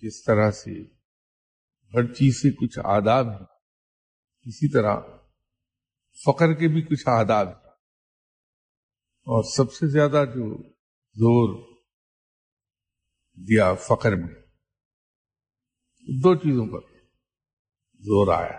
[0.00, 0.82] جس طرح سے
[1.94, 3.46] ہر چیز سے کچھ آداب ہیں،
[4.42, 5.00] اسی طرح
[6.24, 7.70] فقر کے بھی کچھ آداب ہیں۔
[9.26, 10.72] اور سب سے زیادہ جو
[11.12, 11.76] زور
[13.48, 14.34] دیا فقر میں،
[16.00, 16.96] دو چیزوں پر
[17.94, 18.58] زور آیا۔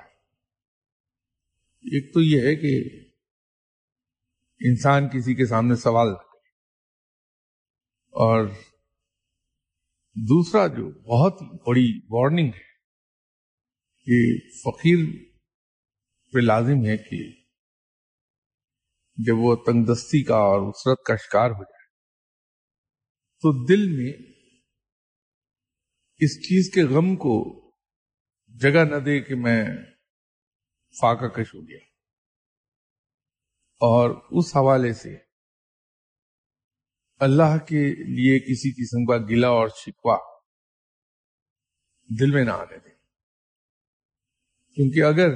[1.82, 2.84] ایک تو یہ ہے کہ
[4.70, 6.08] انسان کسی کے سامنے سوال
[8.10, 8.48] اور
[10.16, 12.72] دوسرا جو بہت بڑی وارننگ ہے
[14.08, 14.98] کہ فقیر
[16.34, 17.41] پہ لازم ہے کہ
[19.17, 21.88] جب وہ تنگ دستی کا اور اسرت کا شکار ہو جائے،
[23.44, 24.13] تو دل میں
[26.17, 27.36] اس چیز کے غم کو
[28.48, 29.66] جگہ نہ دے کہ میں
[31.02, 31.80] فاقہ کش ہو گیا۔
[33.81, 35.30] اور اس حوالے سے
[37.21, 40.17] اللہ کے لیے کسی قسم کا گلا اور شکوا
[42.20, 42.89] دل میں نہ آنے دے
[44.75, 45.30] کیونکہ اگر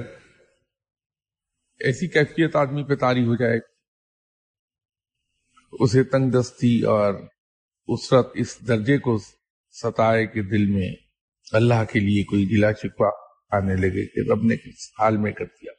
[1.80, 3.58] ایسی کیفیت آدمی پہ تاری ہو جائے،
[5.72, 7.14] اسے تنگ دستی اور
[7.86, 9.18] اسرت اس درجے کو
[9.70, 10.88] ستائے کہ دل میں
[11.52, 13.10] اللہ کے لیے کوئی گلا شکوا
[13.50, 15.72] آنے لگے کہ رب نے کس حال میں کر دیا۔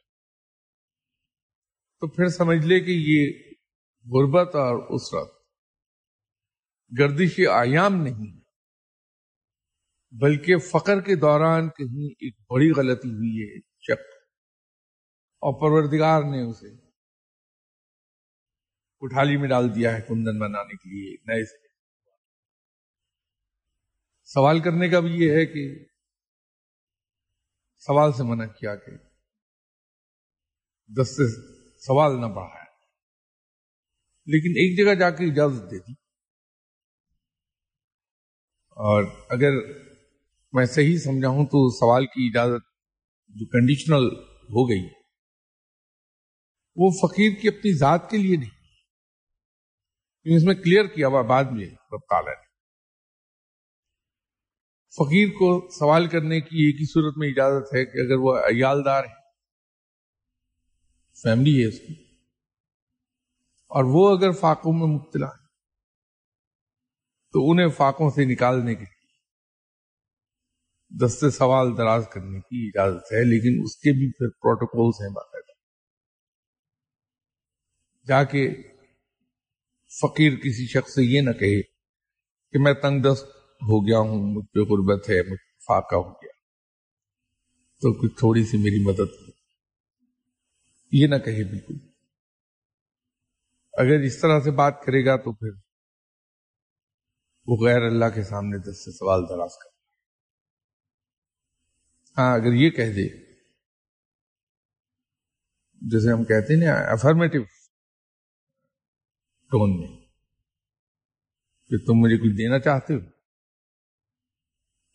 [2.00, 3.32] تو پھر سمجھ لے کہ یہ
[4.06, 5.37] غربت اور اسرت
[6.98, 8.40] گردش آیام نہیں،
[10.10, 14.00] بلکہ فقر کے دوران کہیں ایک بڑی غلطی ہوئی ہے، شک۔
[15.40, 16.88] اور پروردگار نے اسے
[19.00, 21.68] کٹھالی میں ڈال دیا ہے کندن بنانے کے لیے نئے سے۔
[24.24, 25.84] سوال کرنے کا بھی یہ ہے کہ
[27.78, 28.92] سوال سے منع کیا کہ
[31.02, 31.26] دستے
[31.78, 32.64] سوال نہ بڑھایا۔
[34.26, 36.07] لیکن ایک جگہ جا کے اجازت دے دی۔
[38.78, 39.56] اور اگر
[40.52, 42.64] میں صحیح سمجھا ہوں تو سوال کی اجازت
[43.36, 44.04] جو کنڈیشنل
[44.50, 44.84] ہو گئی،
[46.76, 48.56] وہ فقیر کی اپنی ذات کے لیے نہیں
[50.26, 52.46] اس میں کلیئر کیا ہوا بعد میں رب تعالیٰ نے۔
[54.92, 59.02] فقیر کو سوال کرنے کی ایک ہی صورت میں اجازت ہے کہ اگر وہ عیالدار
[59.04, 59.16] ہے
[61.16, 61.94] فیملی ہے اس کی،
[63.70, 65.37] اور وہ اگر فاقوں میں مبتلا ہے
[67.32, 68.98] تو انہیں فاقوں سے نکالنے کے لیے
[71.06, 75.52] دستے سوال دراز کرنے کی اجازت ہے، لیکن اس کے بھی پھر پروٹوکولس ہیں باقاعدہ۔
[78.06, 78.62] جا کے
[80.00, 81.62] فقیر کسی شخص سے یہ نہ کہے
[82.52, 83.24] کہ میں تنگ دست
[83.62, 86.38] ہو گیا ہوں، مجھ پہ غربت ہے، مجھ فاقہ ہو گیا۔
[87.80, 89.30] تو کچھ تھوڑی سی میری مدد
[90.92, 91.74] یہ نہ کہے بالکل۔
[93.72, 95.67] اگر اس طرح سے بات کرے گا تو پھر
[97.48, 99.70] وہ غیر اللہ کے سامنے دس سے سوال دراز کر
[102.18, 103.28] ہاں اگر یہ کہہ دے
[105.82, 107.44] جیسے ہم کہتے ہیں نا افرمیٹو
[109.50, 109.88] ٹون میں،
[111.68, 112.98] کہ تم مجھے کچھ دینا چاہتے ہو؟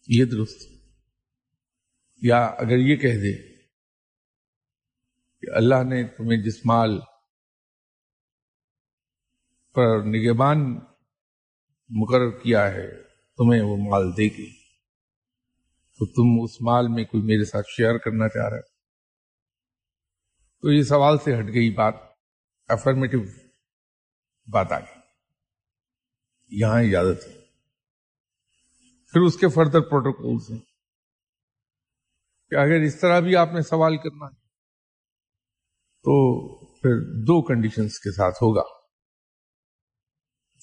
[0.07, 0.61] یہ درست
[2.21, 3.33] یا اگر یہ کہہ دے
[5.41, 6.99] کہ اللہ نے تمہیں جس مال
[9.73, 10.79] پر نگبان
[12.01, 13.03] مقرر کیا ہے،
[13.37, 14.63] تمہیں وہ مال دے گی۔
[15.99, 18.61] تو تم اس مال میں کوئی میرے ساتھ شیئر کرنا چاہ رہے
[20.61, 21.93] تو یہ سوال سے ہٹ گئی بات۔
[22.67, 23.17] افرمیٹو
[24.51, 24.99] بات آ گئی۔
[26.47, 27.33] یہاں اجازت ہے۔
[29.11, 30.59] پھر اس کے فردر پروٹوکولس ہیں۔
[32.49, 34.35] کہ اگر اس طرح بھی آپ نے سوال کرنا ہے،
[36.03, 38.82] تو پھر دو کنڈیشنز کے ساتھ ہوگا۔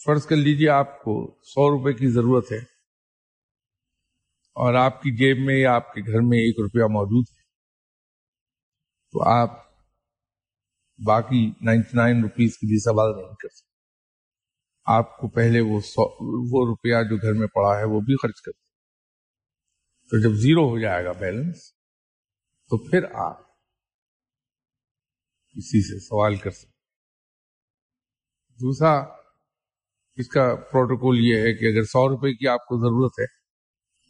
[0.05, 2.59] فرض کر لیجیے آپ کو سو روپے کی ضرورت ہے
[4.57, 7.43] اور آپ کی جیب میں یا آپ کے گھر میں ایک روپیہ موجود ہے،
[9.15, 9.59] تو آپ
[10.99, 13.69] باقی نائنٹی نائن روپیز کے لیے سوال نہیں کر سکتے۔
[14.87, 16.05] آپ کو پہلے وہ سو،
[16.53, 18.53] وہ روپیہ جو گھر میں پڑا ہے وہ بھی خرچ کر
[20.13, 21.71] تو جب زیرو ہو جائے گا بیلنس،
[22.71, 23.39] تو پھر آپ
[25.57, 26.79] کسی سے سوال کر سکتے
[28.61, 29.20] دوسرا
[30.21, 33.27] اس کا پروٹوکول یہ ہے کہ اگر سو روپے کی آپ کو ضرورت ہے،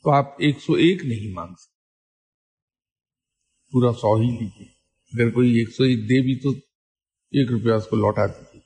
[0.02, 1.80] تو آپ ایک سو ایک نہیں مانگ سکتے۔
[3.72, 4.68] پورا سو ہی لیجیے
[5.12, 6.50] اگر کوئی ایک سو ایک دے بھی تو
[7.30, 8.60] ایک روپیہ اس کو لوٹا دیجیے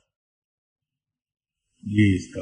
[1.83, 2.41] یہ اس کا۔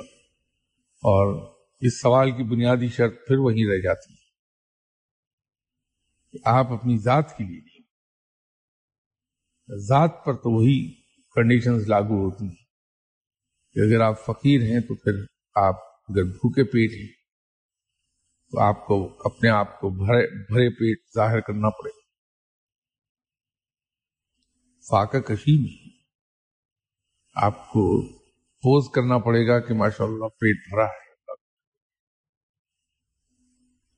[1.03, 4.23] اور اس سوال کی بنیادی شرط پھر وہی رہ جاتی ہے
[6.31, 7.81] کہ آپ اپنی ذات کے لیے نہیں۔
[9.87, 10.93] ذات پر تو وہی
[11.35, 12.62] کنڈیشنز لاگو ہوتی ہیں۔
[13.73, 15.25] کہ اگر آپ فقیر ہیں تو پھر
[15.55, 15.75] آپ
[16.09, 17.23] اگر بھوکے پیٹ ہیں،
[18.51, 21.89] تو آپ کو اپنے آپ کو بھرے بھرے پیٹ ظاہر کرنا پڑے۔
[24.89, 25.97] فاقہ کشی میں
[27.35, 31.03] آپ کو پوز کرنا پڑے گا کہ ماشاء اللہ پیٹ بھرا ہے۔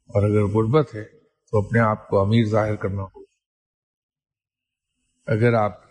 [0.08, 1.04] اور اگر غربت ہے
[1.52, 3.26] تو اپنے آپ کو امیر ظاہر کرنا ہوگا۔
[5.32, 5.86] اگر آپ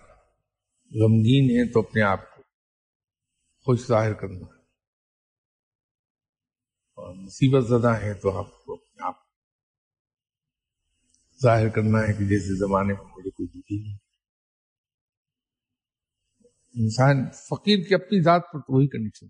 [0.90, 2.33] غمگین ہیں تو اپنے آپ کو
[3.64, 4.60] خوش ظاہر کرنا ہے۔
[6.94, 9.14] اور مصیبت زدہ ہے تو آپ کو اپنے آپ
[11.42, 13.98] ظاہر کرنا ہے کہ جیسے زمانے میں مجھے کوئی دکھی نہیں۔
[16.74, 19.26] انسان فقیر کی اپنی ذات پر تو وہی کنڈیشن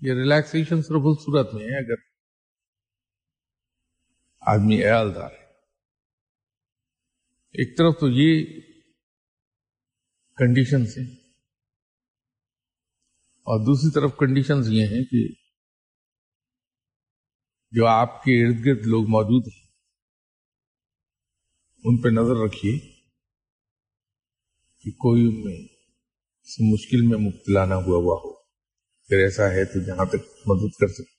[0.00, 2.02] یہ ریلیکسیشن صرف اس صورت میں ہے، اگر
[4.40, 4.82] آدمی
[5.14, 5.48] دار ہے۔
[7.52, 8.60] ایک طرف تو یہ
[10.36, 11.27] کنڈیشن ہیں
[13.48, 15.28] اور دوسری طرف کنڈیشنز یہ ہیں کہ
[17.70, 19.66] جو آپ کے ارد گرد لوگ موجود ہیں،
[21.84, 22.78] ان پہ نظر رکھیے
[24.80, 25.58] کہ کوئی ان میں
[26.72, 28.32] مشکل میں مبتلا نہ ہوا ہوا ہو۔
[29.08, 31.16] پھر ایسا ہے تو جہاں تک مدد کر سکتے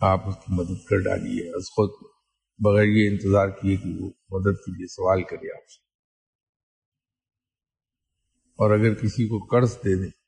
[0.00, 1.90] آپ اس کی مدد کر ڈالیے از خود
[2.58, 5.80] بغیر یہ انتظار کیے کہ وہ مدد کے لیے سوال کرے آپ سے۔
[8.58, 10.21] اور اگر کسی کو قرض دے دیں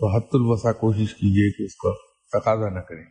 [0.00, 1.90] تو حت الوسا کوشش کیجیے کہ اس کا
[2.40, 3.04] تقاضا نہ کریں۔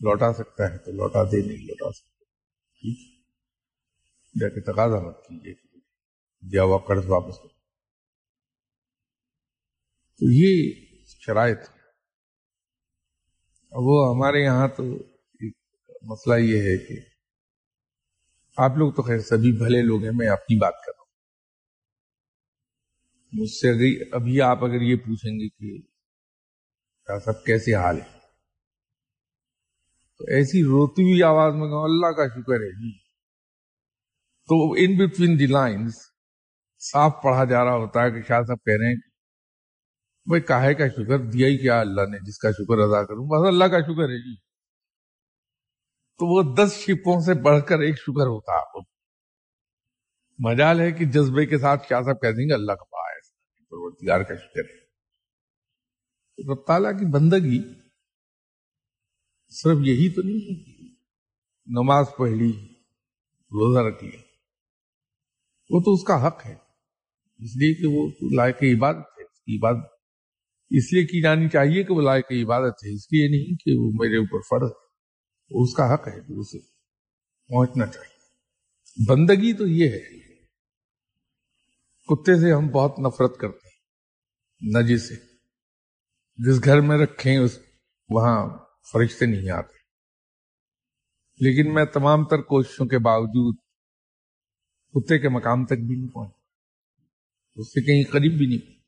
[0.00, 2.24] لوٹا سکتا ہے تو لوٹا دے، نہیں لوٹا سکتا۔
[2.74, 3.24] ٹھیک
[4.40, 5.54] جا کے تقاضا مت کیجیے
[6.52, 7.48] دیا ہوا قرض واپس کرو
[10.18, 10.72] تو یہ
[11.06, 11.58] شرائط
[13.72, 14.82] وہ ہمارے یہاں تو
[16.02, 16.94] مسئلہ یہ ہے کہ
[18.56, 20.99] آپ لوگ تو خیر سبھی بھلے لوگ ہیں، میں اپنی بات کر رہا ہوں۔
[23.32, 28.18] مجھ سے اگر ابھی آپ اگر یہ پوچھیں گے کہ سب کیسے حال ہے؟
[30.18, 32.98] تو ایسی روتی ہوئی آواز میں کہوں، اللہ کا شکر ہے جی۔
[34.48, 35.94] تو ان بٹوین دی لائنز
[36.78, 39.00] صاف پڑھا جا رہا ہوتا ہے کہ شاہ صاحب کہہ رہے ہیں
[40.26, 43.46] بھائی کاہے کا شکر دیا ہی کیا اللہ نے، جس کا شکر ادا کروں، بس
[43.48, 44.36] اللہ کا شکر ہے جی۔
[46.20, 48.80] تو وہ دس شپوں سے بڑھ کر ایک شکر ہوتا
[50.38, 53.00] مجال ہے کہ جذبے کے ساتھ کیا سب کہہ دیں گے، اللہ کا
[53.70, 54.80] پرورتگار کا شکر ہے۔
[56.48, 57.74] رب تعالیٰ کی بندگی
[59.48, 60.88] صرف یہی تو نہیں ہے
[61.66, 62.52] نماز پڑھ لی
[63.36, 64.20] روزہ رکھ لیا۔
[65.70, 66.54] وہ تو اس کا حق ہے۔
[67.38, 69.84] اس لیے کہ وہ لائق عبادت ہے، اس کی عبادت۔
[70.70, 73.90] اس لیے کی جانی چاہیے کہ وہ لائق عبادت ہے۔ اس لیے نہیں کہ وہ
[73.92, 74.90] میرے اوپر فرض ہے۔
[75.62, 76.58] اس کا حق ہے کہ اسے
[77.48, 78.20] پہنچنا چاہیے۔
[79.08, 80.19] بندگی تو یہ ہے۔
[82.10, 83.80] کتے سے ہم بہت نفرت کرتے ہیں۔
[84.82, 85.14] نجی سے۔
[86.36, 87.58] جس گھر میں رکھیں، اس
[88.08, 88.58] وہاں
[88.92, 89.80] فرشتے نہیں آتے۔
[91.40, 93.56] لیکن میں تمام تر کوششوں کے باوجود
[94.94, 96.30] کتے کے مقام تک بھی نہیں پہنچ
[97.56, 98.80] اس سے کہیں قریب بھی نہیں۔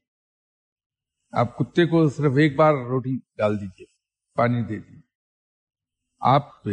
[1.33, 3.87] آپ کتے کو صرف ایک بار روٹی ڈال دیجیے
[4.35, 5.01] پانی دے دیجیے
[6.21, 6.71] آپ پہ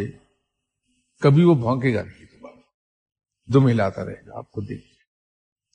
[1.19, 2.59] کبھی وہ بھونکے گا نہیں۔ دوبارہ۔
[3.53, 4.88] دم ہلاتا رہے گا۔ آپ کو دیکھ۔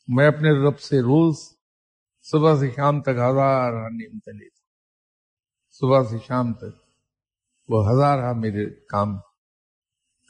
[0.09, 1.37] میں اپنے رب سے روز
[2.23, 4.62] صبح سے شام تک ہزار ہاں نعمتیں لیتا
[5.71, 6.75] صبح سے شام تک
[7.69, 9.09] وہ ہزار ہاں میرے کام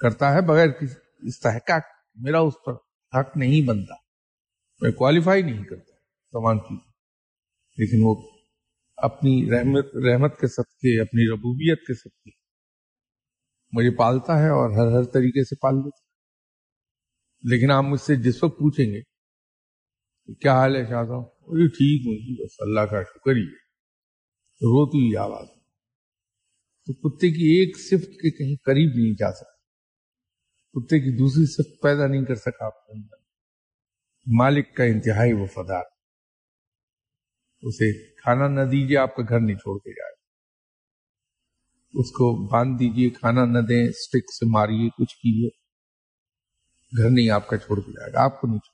[0.00, 0.94] کرتا ہے، بغیر کسی
[1.28, 1.82] استحقاق
[2.14, 2.72] میرا اس پر
[3.18, 3.94] حق نہیں بنتا۔
[4.80, 5.94] میں کوالیفائی نہیں کرتا
[6.32, 6.78] تمام چیز
[7.78, 8.14] لیکن وہ
[8.96, 12.30] اپنی رحمت رحمت کے صدقے، اپنی ربوبیت کے صدقے
[13.72, 16.04] مجھے پالتا ہے اور ہر ہر طریقے سے پال لیتا ہے۔
[17.42, 19.13] لیکن آپ مجھ سے جس وقت پوچھیں گے
[20.26, 21.22] کیا حال ہے شاہ صاحب؟
[21.66, 23.64] ٹھیک ہوں جی بس اللہ کا شکر ہی ہے۔
[24.54, 25.46] روتی ہوئی آواز۔
[26.86, 29.50] تو کتے کی ایک صفت کے کہیں قریب نہیں جا سکتا۔
[30.72, 33.16] کتے کی دوسری صفت پیدا نہیں کر سکا آپ کے اندر۔
[34.26, 35.82] مالک کا انتہائی وفادار
[37.62, 40.14] اسے کھانا نہ دیجیے آپ کا گھر نہیں چھوڑ کے جائے۔
[42.00, 45.48] اس کو باندھ دیجیے کھانا نہ دیں اسٹک سے ماریے، کچھ کیجیے
[47.02, 48.73] گھر نہیں، آپ کا چھوڑ کے جائے گا۔ آپ کو نہیں چھوڑے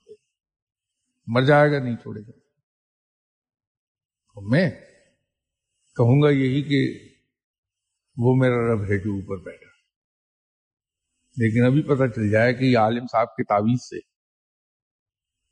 [1.33, 2.31] مر جائے گا، نہیں چھوڑے گا۔
[4.41, 4.71] میں
[5.95, 7.09] کہوں گا یہی کہ
[8.17, 9.71] وہ میرا رب ہے جو اوپر بیٹھا۔
[11.37, 13.99] لیکن ابھی پتہ چل جائے کہ یہ عالم صاحب کی تعویذ سے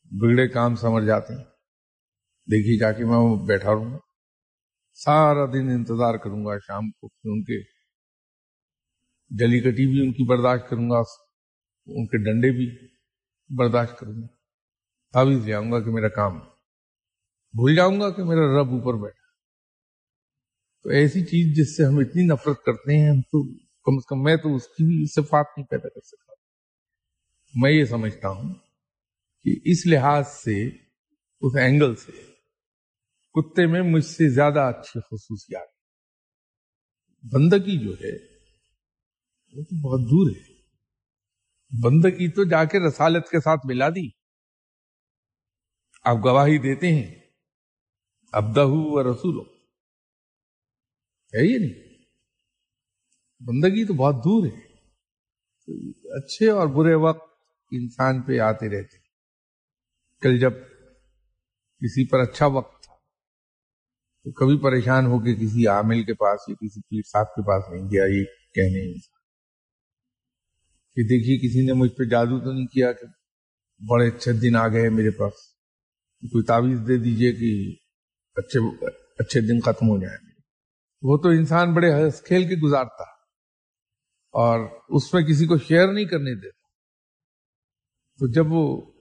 [0.03, 1.43] بگڑے کام سمجھ جاتے ہیں۔
[2.51, 3.97] دیکھیے جا کے میں بیٹھا رہوں گا۔
[4.93, 7.63] سارا دن انتظار کروں گا شام کو ان کے
[9.29, 10.99] جلی کٹی بھی ان کی برداشت کروں گا،
[11.85, 12.87] ان کے ڈنڈے بھی
[13.57, 14.38] برداشت کروں گا۔
[15.13, 16.39] تعویذ لے آؤں گا کہ میرا کام
[17.53, 19.19] بھول جاؤں گا کہ میرا رب اوپر بیٹھا۔
[20.83, 24.23] تو ایسی چیز جس سے ہم اتنی نفرت کرتے ہیں، ہم تو کم از کم
[24.23, 26.33] میں تو اس کی بھی صفات نہیں پیدا کر سکتا۔
[27.55, 28.53] میں یہ سمجھتا ہوں
[29.43, 30.67] کہ اس لحاظ سے،
[31.41, 32.11] اس اینگل سے
[33.33, 35.67] کتے میں مجھ سے زیادہ اچھی خصوصیات
[37.33, 38.15] بندگی جو ہے،
[39.53, 40.49] وہ تو بہت دور ہے۔
[41.83, 44.18] بندگی تو جا کے رسالت کے ساتھ ملا دی۔
[46.01, 47.15] آپ گواہی دیتے ہیں۔
[48.31, 49.45] ابدہ و رسول
[51.33, 52.03] ہے یہ نہیں؟
[53.39, 54.69] بندگی تو بہت دور ہے۔
[56.17, 57.29] اچھے اور برے وقت
[57.71, 58.97] انسان پہ آتے رہتے۔
[60.21, 60.51] کل جب
[61.81, 62.95] کسی پر اچھا وقت تھا،
[64.23, 67.63] تو کبھی پریشان ہو کے کسی عامل کے پاس یا کسی پیر صاحب کے پاس
[67.69, 69.19] نہیں گیا یہ کہنے انسان
[70.95, 73.05] کہ دیکھیے، کسی نے مجھ پہ جادو تو نہیں کیا کہ
[73.89, 75.48] بڑے اچھے دن آ گئے میرے پاس۔
[76.27, 77.75] کوئی تعویذ دے دیجیے کہ
[78.35, 78.85] اچھے
[79.19, 80.31] اچھے دن ختم ہو جائیں۔
[81.01, 83.03] وہ تو انسان بڑے ہنس کھیل کے گزارتا۔
[84.31, 86.67] اور اس میں کسی کو شیئر نہیں کرنے دیتا۔
[88.19, 88.91] تو جب وہ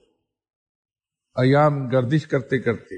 [1.35, 2.95] ایام گردش کرتے کرتے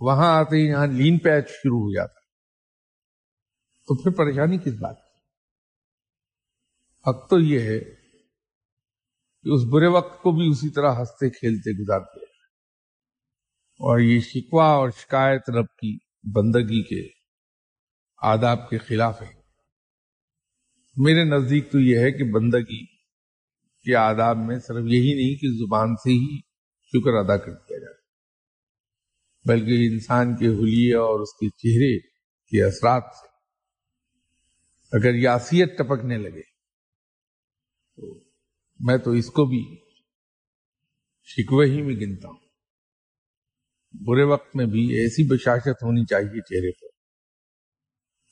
[0.00, 2.20] وہاں آتے ہی یہاں لین پیچ شروع ہو جاتا۔
[3.86, 5.20] تو پھر پریشانی کس بات کی؟
[7.06, 7.80] حق تو یہ ہے
[9.42, 12.19] کہ اس برے وقت کو بھی اسی طرح ہنستے کھیلتے گزار دیا
[13.80, 15.96] اور یہ شکوا اور شکایت رب کی
[16.34, 17.02] بندگی کے
[18.22, 19.32] آداب کے خلاف ہے۔
[20.96, 22.84] میرے نزدیک تو یہ ہے کہ بندگی
[23.86, 26.38] کے آداب میں صرف یہی نہیں کہ زبان سے ہی
[26.92, 27.98] شکر ادا کر دیا جائے،
[29.44, 31.98] بلکہ انسان کے حلیے اور اس کے چہرے
[32.52, 33.26] کے اثرات سے۔
[34.92, 36.42] اگر یاسیت ٹپکنے لگے
[37.96, 38.14] تو
[38.80, 39.64] میں تو اس کو بھی
[41.28, 42.49] شکوے ہی میں گنتا ہوں۔
[43.94, 46.88] برے وقت میں بھی ایسی بشاشت ہونی چاہیے چہرے پر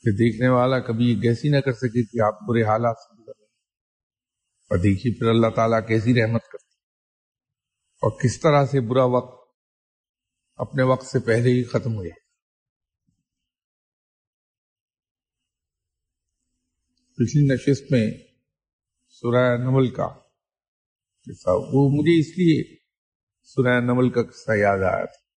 [0.03, 3.19] کہ دیکھنے والا کبھی یہ گیسی نہ کر سکے کہ آپ برے حالات سے
[4.71, 6.75] اور دیکھیے پھر اللہ تعالیٰ کیسی رحمت کرتی
[8.03, 9.37] اور کس طرح سے برا وقت
[10.59, 12.27] اپنے وقت سے پہلے ہی ختم ہو جائے
[17.17, 18.11] پچھلی نشست میں
[19.07, 20.07] سورہ نمل کا
[21.27, 22.75] قصہ، وہ مجھے اس لیے
[23.43, 25.28] سورہ نمل کا قصہ یاد آیا تھا۔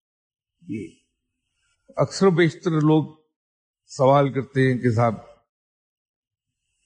[1.96, 3.16] اکثر و بیشتر لوگ
[3.86, 5.14] سوال کرتے ہیں کہ صاحب،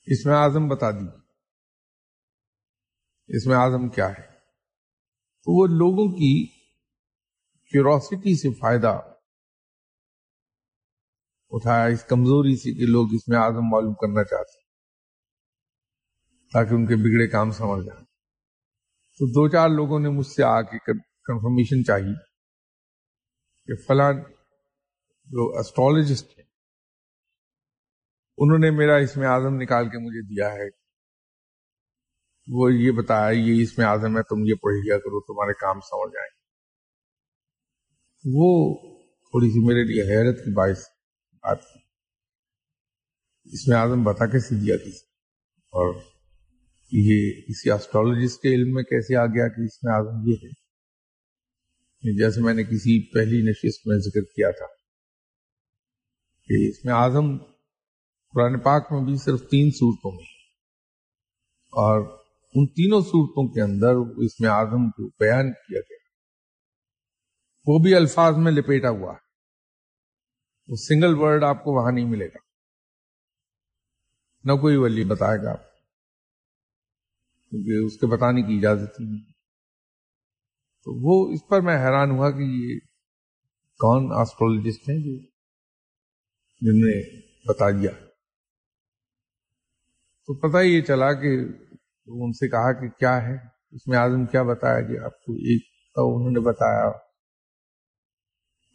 [0.06, 1.26] اس میں آزم بتا دیجیے
[3.36, 4.22] اس میں آزم کیا ہے؟
[5.46, 6.46] تو وہ لوگوں کی
[7.72, 9.00] کیوروسٹی سے فائدہ
[11.50, 14.66] اٹھایا، اس کمزوری سے کہ لوگ اس میں آزم معلوم کرنا چاہتے
[16.52, 18.04] تاکہ ان کے بگڑے کام سمجھ جائیں۔
[19.18, 22.25] تو دو چار لوگوں نے مجھ سے آ کے کنفرمیشن چاہیے
[23.66, 24.12] کہ فلاں
[25.26, 26.44] جو اسٹرالوجسٹ ہیں،
[28.38, 30.68] انہوں نے میرا اس میں آزم نکال کے مجھے دیا ہے۔
[32.48, 35.80] وہ یہ بتایا، یہ اس میں آزم ہے، تم یہ پڑھ لیا کرو، تمہارے کام
[35.80, 36.30] سمجھ جائیں۔
[38.24, 38.74] وہ
[39.24, 40.82] تھوڑی سی میرے لیے حیرت کی باعث
[41.42, 41.58] بات
[43.44, 45.06] اس میں آزم بتا کیسے دیا کسی
[45.72, 45.94] اور
[46.92, 50.65] یہ کسی آسٹرولوجسٹ کے علم میں کیسے آ گیا کہ اس میں آزم یہ ہے؟
[52.02, 54.66] یعنی جیسے میں نے کسی پہلی نشست میں ذکر کیا تھا
[56.44, 57.36] کہ اس میں آزم
[58.32, 60.24] قرآن پاک میں بھی صرف تین صورتوں میں
[61.72, 62.18] اور
[62.54, 65.96] ان تینوں صورتوں کے اندر اس میں آزم کو بیان کیا گیا۔
[67.66, 69.26] وہ بھی الفاظ میں لپیٹا ہوا ہے۔
[70.68, 72.38] وہ سنگل ورڈ آپ کو وہاں نہیں ملے گا۔
[74.44, 75.64] نہ کوئی ولی بتائے گا آپ
[77.50, 79.35] کیونکہ اس کے بتانے کی اجازت نہیں۔
[80.86, 82.78] تو وہ اس پر میں حیران ہوا کہ یہ
[83.78, 85.18] کون آسٹرولوجسٹ ہیں جو
[86.60, 87.90] جن نے بتا دیا۔
[90.26, 91.28] تو پتہ یہ چلا کہ
[92.06, 93.36] ان سے کہا کہ کیا ہے؟
[93.72, 95.62] اس میں آزم کیا بتایا گیا آپ کو ایک
[95.94, 96.90] تو انہوں نے بتایا۔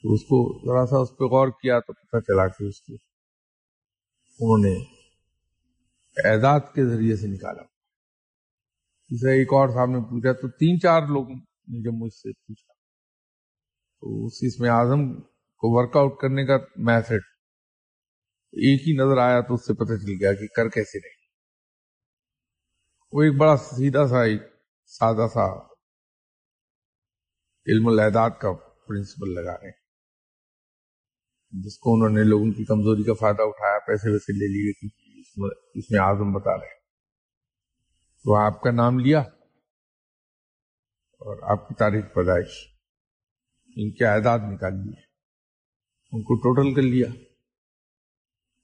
[0.02, 2.94] تو اس کو ذرا سا اس پہ غور کیا تو پتہ چلا کہ اس کے
[4.40, 4.84] انہوں نے
[6.30, 7.62] اعداد کے ذریعے سے نکالا۔
[9.10, 12.74] اسے ایک اور صاحب نے پوچھا، تو تین چار لوگوں نے جب مجھ سے پوچھا
[14.04, 14.70] تو اس اس میں
[15.64, 17.24] کو ورک آؤٹ کرنے کا میتھڈ
[18.54, 21.20] ایک ہی نظر آیا تو اس سے پتہ چل گیا کہ کر کیسے رہے۔
[23.14, 24.42] وہ ایک بڑا سیدھا سا، ایک
[24.92, 25.46] سادہ سا
[27.68, 28.52] علم العداد کا
[28.88, 29.80] پرنسپل لگا رہے ہیں،
[31.54, 34.72] جس کو انہوں نے لوگوں کی کمزوری کا فائدہ اٹھایا، پیسے ویسے لے لیے
[35.80, 36.74] اس میں آزم بتا رہے
[38.26, 39.22] تو آپ کا نام لیا۔
[41.22, 42.68] اور آپ کی تاریخ پیدائش،
[43.76, 45.02] ان کے اعداد نکال لیے
[46.12, 47.08] ان کو ٹوٹل کر لیا۔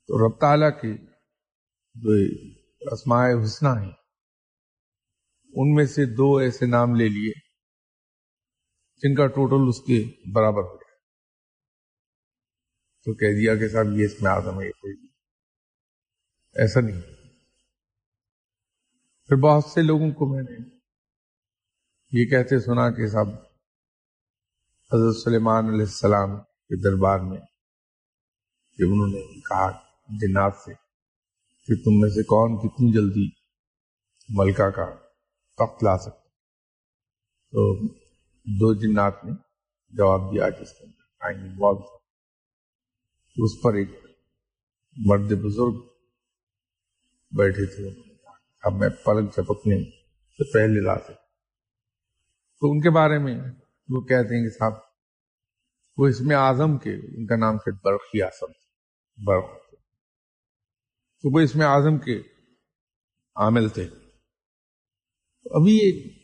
[0.08, 0.98] تو رب تعالیٰ کے
[1.96, 2.12] جو
[2.92, 3.92] اسماء حسنہ ہیں،
[5.54, 7.32] ان میں سے دو ایسے نام لے لیے
[9.02, 10.98] جن کا ٹوٹل اس کے برابر ہو جائے۔
[13.04, 15.08] تو کہہ دیا کہ صاحب یہ اس میں آزم ہے، کوئی
[16.56, 17.02] ایسا نہیں۔
[19.26, 20.77] پھر بہت سے لوگوں کو میں نے
[22.12, 23.30] یہ کہتے سنا کہ صاحب،
[24.92, 27.40] حضرت سلیمان علیہ السلام کے دربار میں
[28.78, 29.72] جب انہوں نے کہا
[30.22, 30.74] جنات سے
[31.68, 33.26] کہ تم میں سے کون کتنی جلدی
[34.30, 34.86] ملکہ کا
[35.58, 36.30] تخت لا سکتا
[37.54, 37.66] تو
[38.48, 39.32] دو جنات نے
[39.94, 41.86] جواب دیا جس کے اندر
[43.36, 43.90] اس پر ایک
[44.96, 45.86] مرد بزرگ
[47.32, 47.90] بیٹھے تھے۔
[48.64, 49.84] اب میں پلک چپکنے
[50.40, 51.27] سے پہلے لا سکتا
[52.60, 53.42] تو ان کے بارے میں
[53.90, 54.74] وہ کہتے ہیں کہ صاحب،
[55.98, 58.52] وہ اس میں اعظم کے، ان کا نام سے برقی آسم
[59.26, 59.46] برق
[61.22, 62.22] تو وہ اس میں اعظم کے
[63.36, 63.84] عامل تھے۔
[65.46, 66.18] ابھی ایک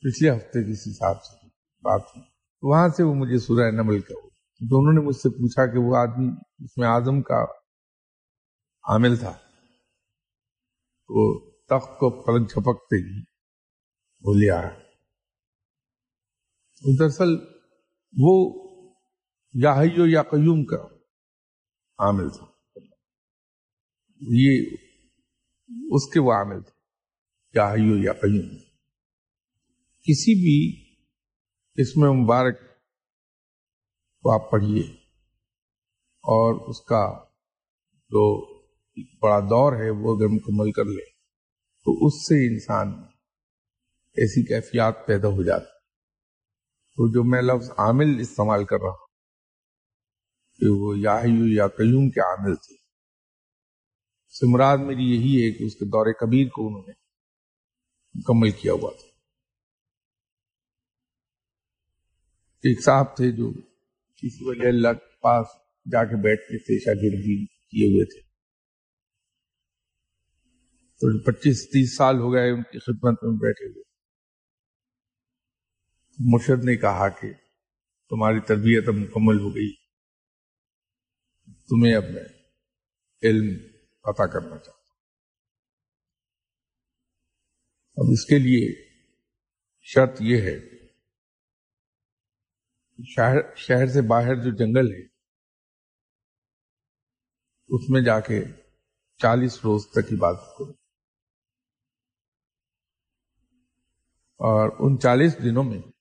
[0.00, 1.46] پچھلے ہفتے کسی صاحب سے
[1.82, 2.22] بات ہوئی۔
[2.62, 4.28] وہاں سے وہ مجھے سورہ نمل کا
[4.68, 6.28] تو انہوں نے مجھ سے پوچھا کہ وہ آدمی
[6.64, 7.42] اس میں اعظم کا
[8.92, 9.32] عامل تھا۔
[11.08, 13.20] تو تخت کو پلنگ چھپکتے ہی
[14.20, 14.87] بولیا
[16.98, 17.36] دراصل
[18.18, 18.54] وہ
[19.54, 19.74] یا
[20.06, 20.76] یا قیوم کا
[21.98, 22.46] عامل تھا۔
[24.20, 24.62] یہ
[25.90, 26.78] اس کے وہ عامل تھے
[27.54, 28.56] یا قیوم۔
[30.02, 30.84] کسی بھی
[31.74, 32.60] اس میں مبارک
[34.22, 34.82] کو آپ پڑھیے
[36.24, 37.24] اور اس کا
[38.10, 38.54] جو
[39.22, 41.04] بڑا دور ہے وہ اگر مکمل کر لے
[41.84, 42.88] تو اس سے انسان
[44.14, 45.77] ایسی کیفیات پیدا ہو جاتی
[46.98, 49.06] تو جو میں لفظ عامل استعمال کر رہا ہوں،
[50.56, 52.76] کہ وہ یا قیوم کے عامل تھے۔
[54.28, 56.92] سمراد میری یہی ہے کہ اس کے دور کبیر کو انہوں نے
[58.14, 59.08] مکمل کیا ہوا تھا۔
[62.64, 63.52] ایک صاحب تھے جو
[64.16, 65.46] کسی وجہ اللہ کے پاس
[65.92, 68.20] جا کے بیٹھ کے تھے، شاگردی کیے ہوئے تھے۔
[71.00, 73.87] تو پچیس تیس سال ہو گئے ان کی خدمت میں بیٹھے ہوئے۔
[76.18, 77.32] مرشد نے کہا کہ
[78.08, 79.74] تمہاری تربیت اب مکمل ہو گئی۔
[81.44, 82.24] تمہیں اب میں
[83.22, 83.58] علم
[84.02, 84.98] پتا کرنا چاہتا ہوں۔
[87.96, 88.88] اب اس کے لیے
[89.80, 90.60] شرط یہ ہے
[93.16, 95.04] شہر شہر سے باہر جو جنگل ہے،
[97.68, 98.44] اس میں جا کے
[99.16, 100.70] چالیس روز تک عبادت کرو۔
[104.36, 105.97] اور ان چالیس دنوں میں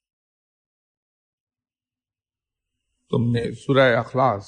[3.10, 4.46] تم نے سورہ اخلاص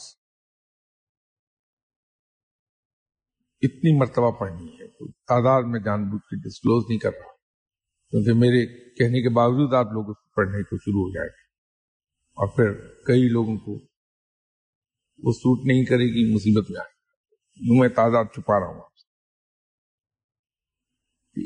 [3.61, 7.33] اتنی مرتبہ پڑھنی ہے تعداد میں جان بوجھ کے ڈسکلوز نہیں کر رہا۔
[8.09, 11.49] کیونکہ میرے کہنے کے باوجود آپ لوگ اس کو پڑھنے کو شروع ہو جائے گا۔
[12.31, 13.71] اور پھر کئی لوگوں کو
[15.23, 16.99] وہ سوٹ نہیں کرے گی، مصیبت میں آئے
[17.79, 19.05] میں تعداد چھپا رہا ہوں آپ سے۔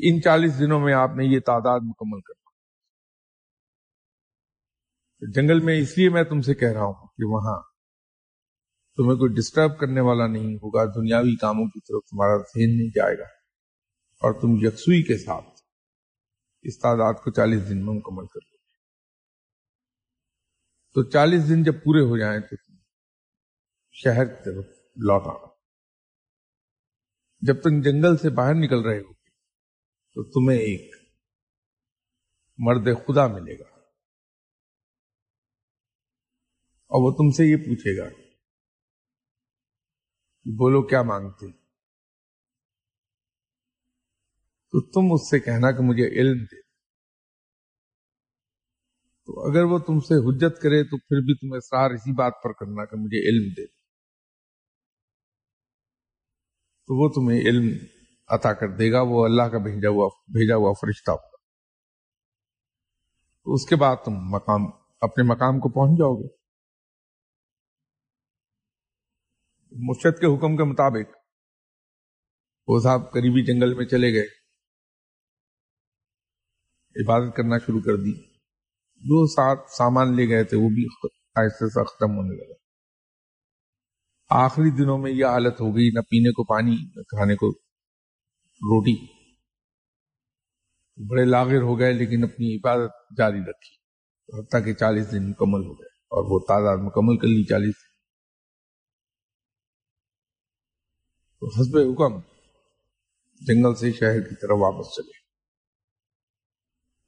[0.08, 2.43] ان چالیس دنوں میں آپ نے یہ تعداد مکمل کرنا
[5.20, 7.62] جنگل میں اس لیے میں تم سے کہہ رہا ہوں کہ وہاں
[8.96, 13.18] تمہیں کوئی ڈسٹرب کرنے والا نہیں ہوگا، دنیاوی کاموں کی طرف تمہارا ذہن نہیں جائے
[13.18, 13.24] گا۔
[14.22, 15.60] اور تم یکسوئی کے ساتھ
[16.62, 18.56] اس تعداد کو چالیس دن میں مکمل کر لو۔
[20.94, 22.76] تو چالیس دن جب پورے ہو جائیں تو تم
[23.92, 24.64] شہر کی طرف
[24.96, 25.46] لوٹ آنا
[27.40, 29.12] جب تم جنگل سے باہر نکل رہے ہو
[30.14, 30.94] تو تمہیں ایک
[32.58, 33.73] مرد خدا ملے گا۔
[36.94, 38.22] اور وہ تم سے یہ پوچھے گا کہ
[40.44, 41.52] بولو کیا مانگتے
[44.72, 46.60] تو تم اس سے کہنا کہ مجھے علم دے۔
[49.24, 52.52] تو اگر وہ تم سے حجت کرے تو پھر بھی تم اصرار اسی بات پر
[52.52, 53.66] کرنا کہ مجھے علم دے۔
[56.86, 57.86] تو وہ تمہیں علم
[58.28, 61.36] عطا کر دے گا، وہ اللہ کا بھیجا ہوا بھیجا ہوا فرشتہ ہوگا۔
[63.44, 64.62] تو اس کے بعد تم مقام،
[65.00, 66.43] اپنے مقام کو پہنچ جاؤ گے۔
[69.74, 71.16] مرشد کے حکم کے مطابق
[72.66, 74.26] وہ صاحب قریبی جنگل میں چلے گئے۔
[77.04, 78.34] عبادت کرنا شروع کر دی۔
[78.96, 80.86] جو ساتھ سامان لے گئے تھے وہ بھی
[81.34, 82.54] آہستہ سے ختم ہونے لگا
[84.44, 87.50] آخری دنوں میں یہ حالت ہو گئی، نہ پینے کو پانی، نہ کھانے کو
[88.54, 89.06] روٹی۔
[91.10, 93.74] بڑے لاغر ہو گئے لیکن اپنی عبادت جاری رکھی۔
[94.40, 97.94] حتیٰ کہ چالیس دن مکمل ہو گئے اور وہ تعداد مکمل کر لی۔ چالیس دن.
[101.44, 102.20] تو حسب حکم،
[103.34, 105.18] جنگل سے شہر کی طرف واپس چلے۔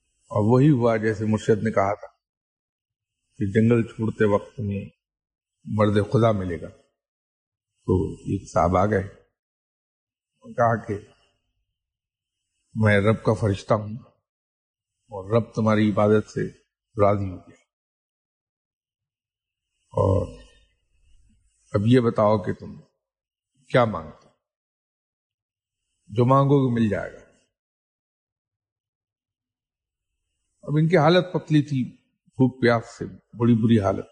[0.08, 2.06] اور وہی ہوا جیسے مرشد نے کہا تھا
[3.36, 4.88] کہ جنگل چھوڑتے وقت میں
[5.64, 6.68] مرد خدا ملے گا۔
[7.86, 9.02] تو ایک صاحب آ گئے
[10.56, 10.94] کہا کہ
[12.74, 13.96] میں رب کا فرشتہ ہوں
[15.08, 16.48] اور رب تمہاری عبادت سے
[17.02, 17.62] راضی ہو گیا۔
[19.88, 20.42] اور
[21.72, 22.80] اب یہ بتاؤ کہ تم
[23.68, 24.25] کیا مانگتے
[26.06, 27.18] جو مانگو گے مل جائے گا۔
[30.62, 33.04] اب ان کی حالت پتلی تھی بھوک پیاس سے،
[33.36, 34.04] بڑی بری حالت۔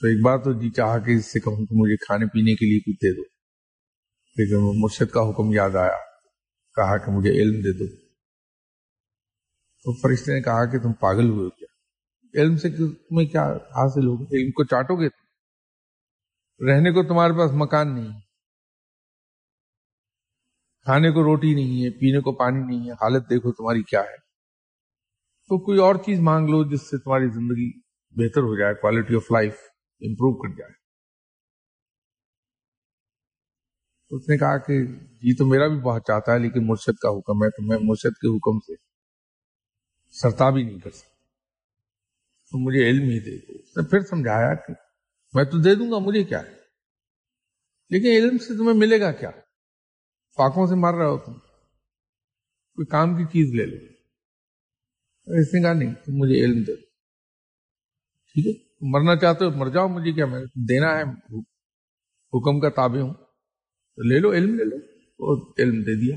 [0.00, 2.66] تو ایک بار تو جی چاہا کہ اس سے کہوں کہ مجھے کھانے پینے کے
[2.66, 3.22] لیے کچھ دے دو۔
[4.36, 5.96] لیکن مرشد کا حکم یاد آیا،
[6.76, 7.96] کہا کہ مجھے علم دے دو۔
[9.82, 11.68] تو فرشتے نے کہا کہ تم پاگل ہوئے ہو کیا؟
[12.42, 15.24] علم سے تمہیں کیا حاصل ہوگا؟ علم کو چاٹو گے تم۔
[16.68, 18.29] رہنے کو تمہارے پاس مکان نہیں۔
[20.90, 24.16] کھانے کو روٹی نہیں ہے، پینے کو پانی نہیں ہے، حالت دیکھو تمہاری کیا ہے۔
[25.48, 29.32] تو کوئی اور چیز مانگ لو جس سے تمہاری زندگی بہتر ہو جائے کوالٹی آف
[29.32, 29.54] لائف
[30.00, 30.72] امپروو کر جائے۔
[34.10, 34.72] اس نے کہا کہ
[35.22, 38.16] یہ تو میرا بھی بہت چاہتا ہے، لیکن مرشد کا حکم ہے، تو میں مرشد
[38.16, 38.74] کے حکم سے
[40.10, 41.14] سرتا بھی نہیں کر سکتا۔
[42.50, 44.72] تو مجھے علم ہی دے دو۔ اس نے پھر سمجھایا کہ
[45.34, 46.54] میں تو دے دوں گا، مجھے کیا ہے؟
[47.90, 49.30] لیکن علم سے تمہیں ملے گا کیا؟
[50.40, 51.32] فاقوں سے مار رہا ہو تم۔
[52.74, 53.76] کوئی کام کی چیز لے لو۔
[55.40, 56.76] اس نے کہا نہیں، تم مجھے علم دے۔ دو
[58.32, 61.02] ٹھیک ہے مرنا چاہتے ہو، مر جاؤ، مجھے کیا میں دینا ہے،
[62.32, 63.14] حکم کا تابع ہوں۔
[63.96, 64.76] تو لے لو، علم لے لو۔
[65.18, 66.16] وہ علم دے دیا۔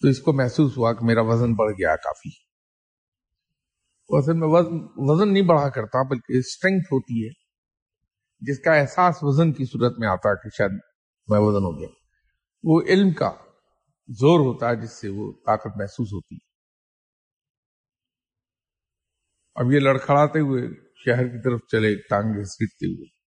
[0.00, 2.30] تو اس کو محسوس ہوا کہ میرا وزن بڑھ گیا کافی۔
[4.08, 7.30] اصل میں وزن وزن نہیں بڑھا کرتا، بلکہ اسٹرینگتھ ہوتی ہے،
[8.40, 10.70] جس کا احساس وزن کی صورت میں آتا کہ شاید
[11.28, 12.01] میں وزن ہو گیا۔
[12.64, 13.30] وہ علم کا
[14.08, 16.52] زور ہوتا ہے جس سے وہ طاقت محسوس ہوتی ہے۔
[19.54, 20.62] اب یہ لڑکھڑاتے ہوئے
[20.94, 23.22] شہر کی طرف چلے ٹانگے سیٹتے ہوئے۔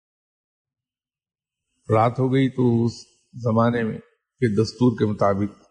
[1.95, 2.91] رات ہو گئی تو اس
[3.33, 3.97] زمانے میں
[4.39, 5.63] کے دستور کے مطابق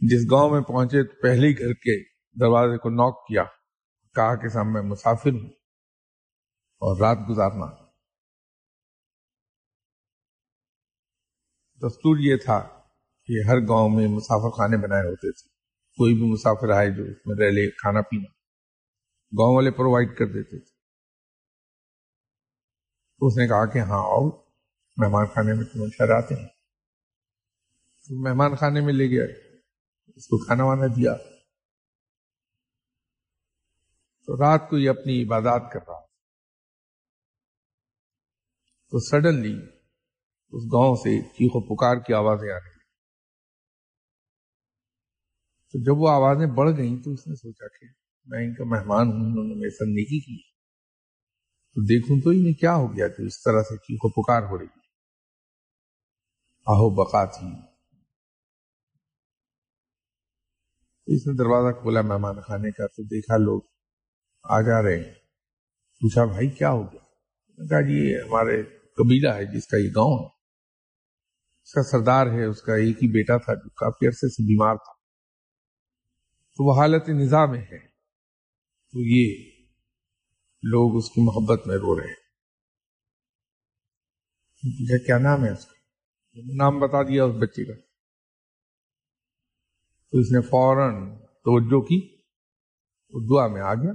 [0.00, 2.02] جس گاؤں میں پہنچے تو پہلے ہی گھر کے
[2.40, 3.42] دروازے کو نوک کیا،
[4.14, 5.48] کہا کہ سام میں مسافر ہوں
[6.82, 7.81] اور رات گزارنا۔
[11.82, 12.68] دستور یہ تھا
[13.24, 15.48] کہ ہر گاؤں میں مسافر خانے بنائے ہوتے تھے۔
[15.96, 18.30] کوئی بھی مسافر آئے جو اس میں رہ لے کھانا پینا۔
[19.38, 20.72] گاؤں والے پرووائڈ کر دیتے تھے۔
[23.18, 24.28] تو اس نے کہا کہ ہاں آؤ،
[24.96, 26.48] مہمان خانے میں تمہیں شہر آتے ہیں۔
[28.04, 29.24] تو مہمان خانے میں لے گیا،
[30.16, 31.14] اس کو کھانا وانا دیا۔
[34.26, 36.00] تو رات کو یہ اپنی عبادات کر رہا
[38.90, 39.81] تو سڈنلی
[40.52, 42.82] اس گاؤں سے چیخو پکار کی آوازیں آنے لگی
[45.72, 47.86] تو جب وہ آوازیں بڑھ گئیں تو اس نے سوچا کہ
[48.26, 50.42] میں ان کا مہمان ہوں، انہوں نے میرے ساتھ نیکی کی۔
[51.74, 54.66] تو دیکھوں تو انہیں کیا ہو گیا کہ اس طرح سے چیخو پکار ہو رہی
[56.66, 57.46] آہو بقا تھی۔
[61.06, 63.60] اس نے دروازہ کھولا مہمان خانے کا، تو دیکھا لوگ
[64.42, 65.14] آ جا رہے ہیں۔
[66.00, 67.02] پوچھا، بھائی، کیا ہو گیا؟
[67.68, 68.62] کہا جی یہ ہمارے
[68.96, 70.31] قبیلہ ہے جس کا یہ گاؤں ہے۔
[71.62, 74.74] اس کا سردار ہے، اس کا ایک ہی بیٹا تھا، جو کافی عرصے سے بیمار
[74.74, 74.92] تھا۔
[76.56, 77.78] تو وہ حالت نظام میں ہے۔
[78.90, 79.52] تو یہ
[80.62, 82.22] لوگ اس کی محبت میں رو رہے ہیں۔
[85.06, 85.72] کیا نام ہے اس کا؟
[86.54, 87.80] نام بتا دیا اس بچے کا۔
[90.10, 92.16] تو اس نے فوراً توجہ کی۔
[93.10, 93.92] وہ دعا میں آ گیا۔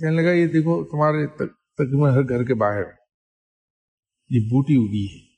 [0.00, 2.82] کہنے لگا، یہ دیکھو، تمہارے تقریباً ہر گھر کے باہر
[4.30, 5.31] یہ بوٹی اگی ہے۔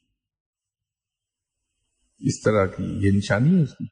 [2.24, 3.84] اس طرح کی یہ نشانی ہے اس کی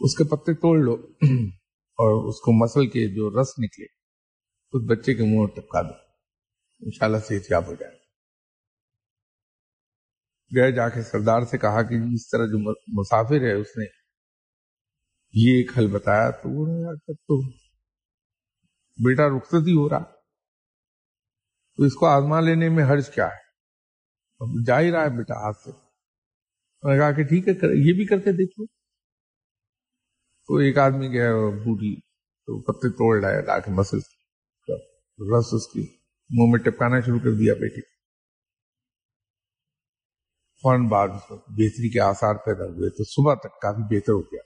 [0.00, 0.94] اس کے پتے توڑ لو
[1.98, 3.84] اور اس کو مسل کے جو رس نکلے،
[4.72, 5.94] اس بچے کے منہ ٹپکا دو۔
[6.80, 7.98] انشاءاللہ صحت یاب ہو جائے۔
[10.56, 13.84] گئے جا کے سردار سے کہا کہ جی، اس طرح جو مسافر ہے، اس نے
[15.32, 17.48] یہ ایک حل بتایا تو وہ تو
[19.06, 20.02] بیٹا رخصت ہی ہو رہا۔
[21.76, 23.48] تو اس کو آزما لینے میں حرج کیا ہے؟
[24.66, 25.87] جا ہی رہا ہے بیٹا ہاتھ سے۔
[26.82, 27.52] کہا کہ ٹھیک ہے
[27.88, 28.66] یہ بھی کر کے دیکھو
[30.48, 31.32] تو ایک آدمی گیا
[31.64, 32.00] بوڑھی
[32.48, 33.98] تو پتے توڑ لایا لا کے مسل
[35.18, 35.80] رس اس کی،
[36.30, 37.80] منہ میں ٹپکانا شروع کر دیا بیٹی۔
[40.62, 44.42] فوراً بعد بہتری کے آثار پیدا ہوئے، تو صبح تک کافی بہتر ہو گیا۔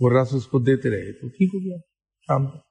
[0.00, 1.76] وہ رس اس کو دیتے رہے، تو ٹھیک ہو گیا
[2.26, 2.66] شام تک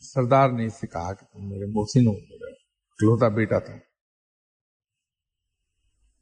[0.00, 2.50] سردار نے اس سے کہا کہ تم میرے محسن ہو، میرا
[2.90, 3.95] اکلوتا بیٹا تھا۔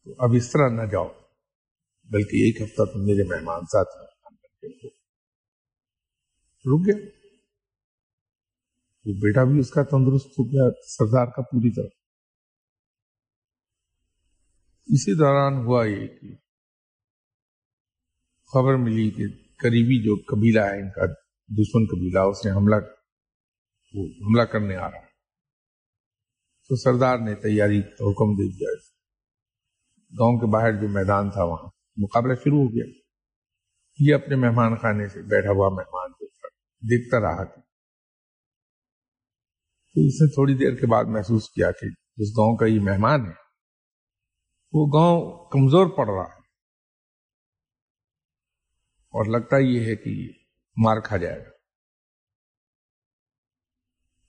[0.05, 1.09] تو اب اس طرح نہ جاؤ۔
[2.05, 3.89] بلکہ ایک ہفتہ تم میرے مہمان ساتھ
[6.67, 7.09] رک گیا۔
[9.05, 12.05] وہ بیٹا بھی اس کا تندرست ہو گیا، سردار کا پوری طرح۔
[14.87, 16.35] اسی دوران ہوا یہ کہ
[18.53, 21.07] خبر ملی کہ قریبی جو قبیلہ ہے، ان کا
[21.47, 22.77] دشمن قبیلہ، اس نے حملہ
[24.27, 25.01] حملہ کرنے آ رہا
[26.69, 28.94] تو سردار نے تیاری حکم دے دیا۔
[30.13, 33.05] گاؤں کے باہر جو میدان تھا وہاں، مقابلہ شروع ہو گیا۔
[33.99, 36.13] یہ اپنے مہمان خانے سے بیٹھا ہوا مہمان
[36.91, 37.61] دیکھتا رہا کہ
[39.95, 43.21] تو اس نے تھوڑی دیر کے بعد محسوس کیا کہ جس گاؤں کا یہ مہمان
[43.21, 43.45] ہے،
[44.73, 46.45] وہ گاؤں کمزور پڑ رہا ہے۔
[49.05, 50.33] اور لگتا یہ ہے کہ
[50.77, 51.51] مار کھا جائے گا۔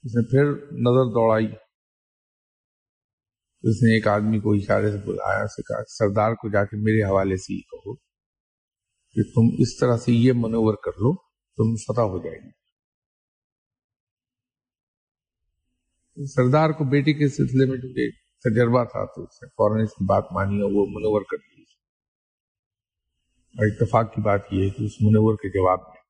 [0.04, 1.65] اس نے پھر نظر دوڑائی۔
[3.66, 7.04] اس نے ایک آدمی کو اشارے سے بلایا سے کہا، سردار کو جا کے میرے
[7.04, 7.96] حوالے سے یہ کہو
[9.16, 11.16] کہ تم اس طرح سے یہ منور کر لو،
[11.58, 12.66] تم فتح ہو جائے گی۔
[16.26, 18.12] سردار کو بیٹی کے سلسلے میں جو
[18.50, 21.56] تجربہ تھا، تو اس نے فوراً اس کی بات مانی اور وہ منور کر دی۔
[23.56, 26.06] اور اتفاق کی بات یہ ہے کہ اس منور کے جواب میں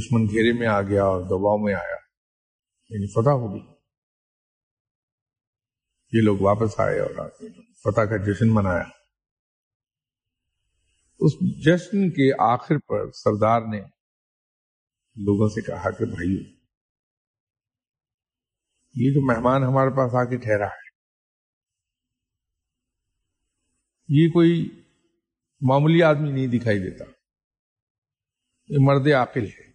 [0.00, 1.96] دشمن گھیرے میں آ گیا اور دباؤ میں آیا
[2.90, 3.77] یعنی فتح ہو گئی۔
[6.12, 7.30] یہ لوگ واپس آئے اور
[7.84, 8.84] فتح کا جشن منایا۔
[11.20, 11.32] اس
[11.66, 13.80] جشن کے آخر پر سردار نے
[15.16, 16.58] لوگوں سے کہا کہ بھائی
[18.94, 20.88] یہ جو مہمان ہمارے پاس آ کے ٹھہرا ہے،
[24.08, 24.82] یہ کوئی
[25.60, 27.04] معمولی آدمی نہیں دکھائی دیتا۔
[28.68, 29.72] یہ مرد عاقل ہے۔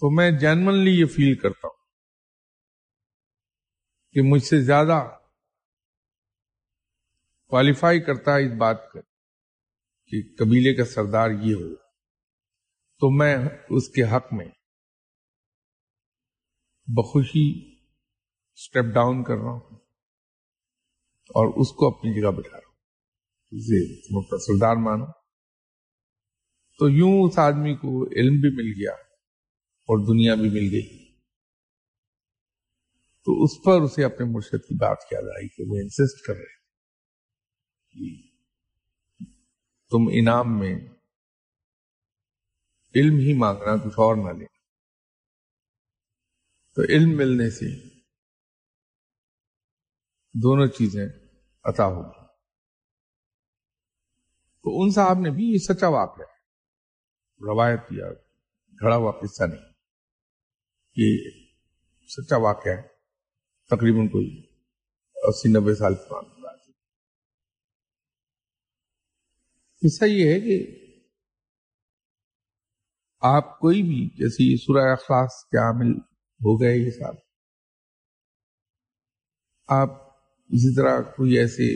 [0.00, 1.79] تو میں جینمنلی یہ فیل کرتا ہوں۔
[4.12, 5.16] کہ مجھ سے زیادہ
[7.46, 9.00] کوالیفائی کرتا ہے اس بات کا
[10.06, 11.74] کہ قبیلے کا سردار یہ ہو۔
[13.00, 13.36] تو میں
[13.70, 14.48] اس کے حق میں
[16.86, 17.74] بخوشی
[18.54, 19.76] اسٹیپ ڈاؤن کر رہا ہوں
[21.10, 25.06] اور اس کو اپنی جگہ بٹھا رہا ہوں۔ سردار مانو۔
[26.78, 28.92] تو یوں اس آدمی کو علم بھی مل گیا
[29.60, 30.99] اور دنیا بھی مل گئی۔
[33.26, 36.58] تو اس پر اسے اپنے مرشد کی بات یاد آئی کہ وہ انسسٹ کر رہے
[37.92, 38.30] جی۔
[39.90, 40.74] تم انعام میں
[42.94, 44.58] علم ہی مانگنا کچھ اور نہ لینا
[46.76, 47.90] تو علم ملنے سے
[50.34, 51.06] دونوں چیزیں
[51.64, 52.26] عطا ہوگی
[54.64, 56.38] تو ان صاحب نے بھی یہ سچا واقعہ ہے
[57.40, 58.12] روایت یا
[58.80, 59.72] گھڑا ہوا قصہ نہیں۔
[60.96, 61.30] یہ
[62.08, 62.99] سچا واقعہ ہے۔
[63.70, 64.42] تقریباً کوئی
[65.14, 66.30] اسی نبے سال پرانا
[69.82, 70.56] قصہ یہ ہے کہ
[73.20, 75.98] آپ کوئی بھی جیسے یہ سورہ اخلاص کے عامل
[76.40, 77.14] ہو گئے یہ صاحب
[79.68, 79.90] آپ
[80.50, 81.72] اسی طرح کوئی ایسے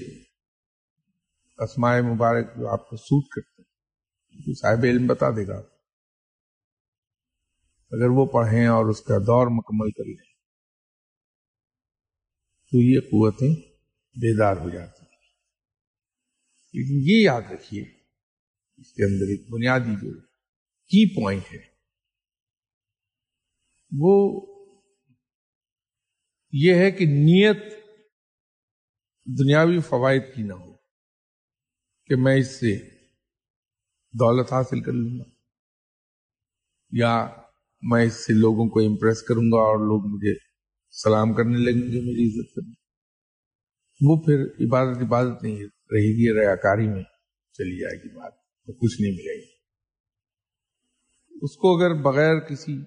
[1.59, 5.59] اسماء مبارک جو آپ کو سوٹ کرتے ہیں صاحب علم بتا دے گا۔
[7.93, 10.34] اگر وہ پڑھیں اور اس کا دور مکمل کر لیں۔
[12.75, 13.55] تو یہ قوتیں
[14.17, 15.03] بیدار ہو جاتی
[16.75, 17.83] لیکن یہ یاد رکھیے،
[18.79, 20.13] اس کے اندر ایک بنیادی جو
[20.91, 21.59] کی پوائنٹ ہے،
[23.93, 24.15] وہ
[26.53, 27.63] یہ ہے کہ نیت
[29.27, 30.73] دنیاوی فوائد کی نہ ہو،
[32.11, 32.75] کہ میں اس سے
[34.15, 35.31] دولت حاصل کر لوں گا،
[36.93, 37.15] یا
[37.83, 40.35] میں اس سے لوگوں کو امپریس کروں گا اور لوگ مجھے
[41.03, 42.73] سلام کرنے لگیں گے میری عزت کرنے
[44.01, 47.03] وہ پھر عبادت عبادت نہیں رہے گی ریاکاری میں
[47.53, 48.33] چلی جائے گی بات۔
[48.67, 49.53] تو کچھ نہیں ملے گی۔
[51.43, 52.85] اس کو اگر بغیر کسی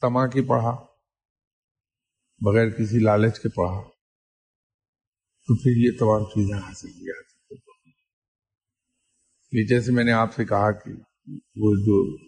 [0.00, 0.76] تما کے پڑھا،
[2.38, 3.88] بغیر کسی لالچ کے پڑھا،
[5.46, 7.66] تو پھر یہ تمام چیزیں حاصل کی جا سکتی
[9.66, 10.90] جیسے میں نے آپ سے کہا کہ
[11.56, 12.18] وہ جو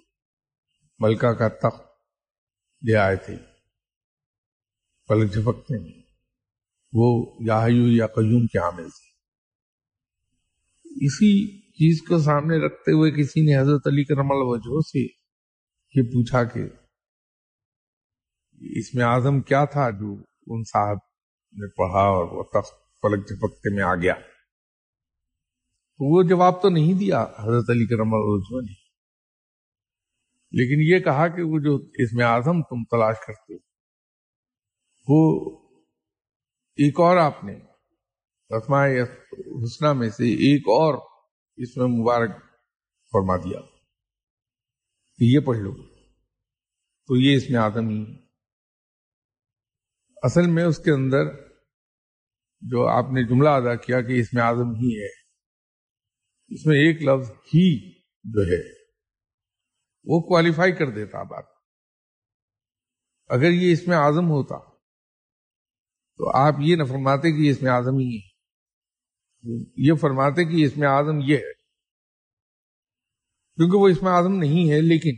[0.99, 1.83] ملکہ کا تخت
[2.85, 3.58] لے آئے تھے
[5.09, 6.03] پلک جھپکتے ہیں۔
[6.93, 9.09] وہ یا یا قیوم کے عامل تھے۔
[11.07, 15.01] اسی چیز کو سامنے رکھتے ہوئے کسی نے حضرت علی کرم وجہ سے
[15.95, 16.61] یہ پوچھا کہ
[18.79, 20.17] اس میں اعظم کیا تھا جو
[20.47, 20.97] ان صاحب
[21.53, 24.15] نے پڑھا اور وہ تخت پلک جھپکتے میں آ گیا؟
[25.99, 28.89] تو وہ جواب تو نہیں دیا حضرت علی کرم وجہ نے۔
[30.51, 33.68] لیکن یہ کہا کہ وہ جو اس میں اعظم تم تلاش کرتے ہو۔
[35.09, 35.51] وہ
[36.77, 37.59] ایک اور آپ نے
[38.57, 38.87] اسماء
[39.65, 41.09] حسنہ میں سے ایک اور
[41.57, 42.31] اس میں مبارک
[43.13, 43.61] فرما دیا۔
[45.17, 45.73] کہ یہ پڑھ لو۔
[47.07, 48.05] تو یہ اس میں آدم ہی۔
[50.23, 51.49] اصل میں اس کے اندر
[52.61, 55.09] جو آپ نے جملہ ادا کیا کہ اس میں آدم ہی ہے،
[56.55, 57.93] اس میں ایک لفظ ہی
[58.25, 58.85] جو ہے،
[60.05, 61.45] وہ کوالیفائی کر دیتا بات۔
[63.29, 64.68] اگر یہ اس میں آزم ہوتا
[66.19, 68.27] تو آپ یہ نہ فرماتے کہ اس میں آزم ہی ہے۔
[69.77, 71.53] یہ فرماتے کہ اس میں آزم یہ ہے۔
[73.59, 75.15] کیونکہ وہ اس میں آزم نہیں ہے، لیکن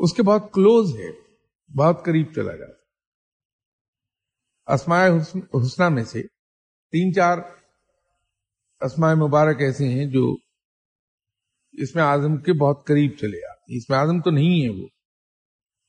[0.00, 1.10] اس کے بہت کلوز ہے،
[1.70, 2.72] بہت قریب چلا جاتا
[4.66, 5.06] اسماء
[5.54, 6.22] حسنہ میں سے
[6.92, 7.38] تین چار
[8.80, 10.24] اسماء مبارک ایسے ہیں جو
[11.74, 14.88] اس میں آزم کے بہت قریب چلے آتے اس میں آزم تو نہیں ہے وہ،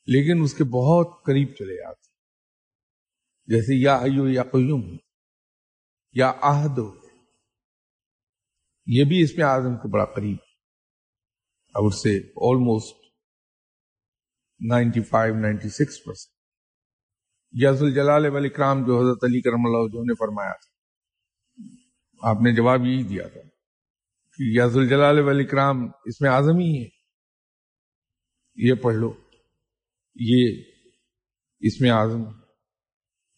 [0.08, 2.03] لیکن اس کے بہت قریب چلے آتے
[3.47, 4.97] جیسے یا ایو یا قیوم،
[6.13, 6.79] یا آہد
[8.88, 10.38] یہ بھی اس میں آزم کے بڑا قریب
[11.75, 13.01] اور سے almost
[14.60, 16.34] ninety five ninety six percent
[17.53, 22.86] یز الجلال والاکرام جو حضرت علی کرم اللہ جو نے فرمایا تھا۔ آپ نے جواب
[22.86, 23.41] یہی دیا تھا
[24.39, 26.88] کہ یز الجلال والاکرام اس میں آزم ہی ہے۔
[28.56, 29.13] یہ پڑھ لو،
[30.15, 30.63] یہ
[31.60, 32.23] اس میں آزم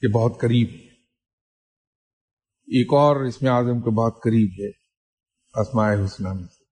[0.02, 0.70] کے بہت قریب
[2.68, 4.70] ایک اور اس میں کے بہت قریب ہے،
[5.62, 6.64] اسماء حسنہ میں سے۔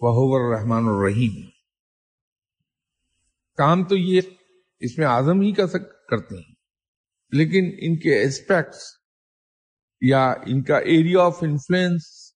[0.00, 1.50] وہ الرحمن الرحیم
[3.56, 4.20] کام تو یہ
[4.80, 5.66] اس میں آزم ہی کا
[6.08, 6.54] کرتے ہیں۔
[7.32, 8.78] لیکن ان کے اسپیکٹس
[10.00, 12.32] یا ان کا ایریا آف انفلوئنس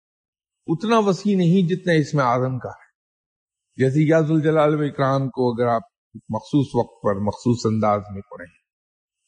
[0.67, 2.91] اتنا وسیع نہیں جتنا اس میں آزم کا ہے۔
[3.77, 5.83] جیسے یاز الجلال اکرام کو اگر آپ
[6.15, 8.62] مخصوص وقت پر، مخصوص انداز میں پڑھیں۔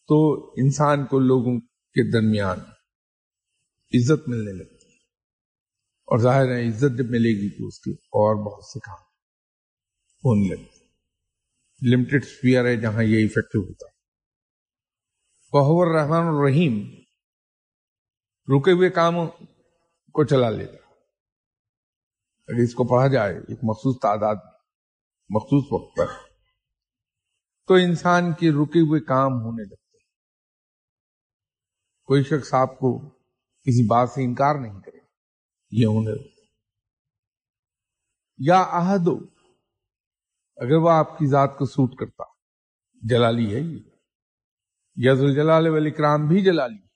[0.08, 2.58] تو انسان کو لوگوں کے درمیان
[3.94, 4.98] عزت ملنے لگتی ہے۔
[6.06, 9.02] اور ظاہر ہے عزت جب ملے گی تو اس کے اور بہت سے کام
[10.24, 10.84] ہونے لگتے
[11.90, 13.94] لمیٹڈ اسپیئر ہے جہاں یہ افیکٹو ہوتا ہے۔
[15.54, 16.74] الرحمن الرحیم
[18.56, 19.14] رکے ہوئے کام
[20.12, 20.72] کو چلا لیتا
[22.48, 24.36] اگر اس کو پڑھا جائے، ایک مخصوص تعداد،
[25.28, 26.06] مخصوص وقت پر،
[27.66, 29.83] تو انسان کے رکے ہوئے کام ہونے لگتے
[32.04, 32.98] کوئی شخص آپ کو
[33.62, 34.98] کسی بات سے انکار نہیں کرے۔
[35.70, 36.40] یہ ہونے لگتا
[38.38, 39.16] یا آہدو
[40.56, 42.24] اگر وہ آپ کی ذات کو سوٹ کرتا۔
[43.02, 43.78] جلالی ہے یہ۔
[44.96, 46.86] یز الجلال والاکرام بھی جلالی۔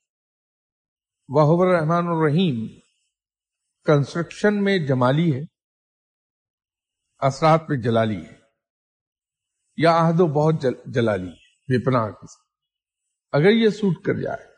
[1.28, 2.80] وہ الرحمن الرحیم
[3.84, 5.42] کنسٹرکشن میں جمالی ہے۔
[7.18, 8.38] اثرات میں جلالی ہے۔
[9.76, 10.54] یا عہد و بہت
[10.86, 12.08] جلالی ہے۔ بے پناہ
[13.32, 14.57] اگر یہ سوٹ کر جائے۔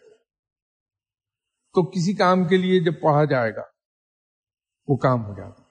[1.72, 3.62] تو کسی کام کے لیے جب پڑھا جائے گا،
[4.88, 5.62] وہ کام ہو جاتا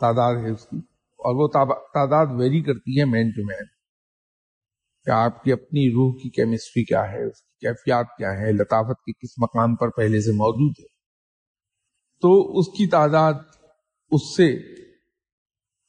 [0.00, 0.76] تعداد ہے اس کی۔
[1.22, 1.48] اور وہ
[1.94, 3.64] تعداد ویری کرتی ہے مین ٹو مین
[5.04, 9.04] کہ آپ کی اپنی روح کی کیمسٹری کیا ہے، اس کی کیفیات کیا ہے لطافت
[9.04, 10.86] کے کس مقام پر پہلے سے موجود ہے۔
[12.20, 13.34] تو اس کی تعداد
[14.10, 14.56] اس سے،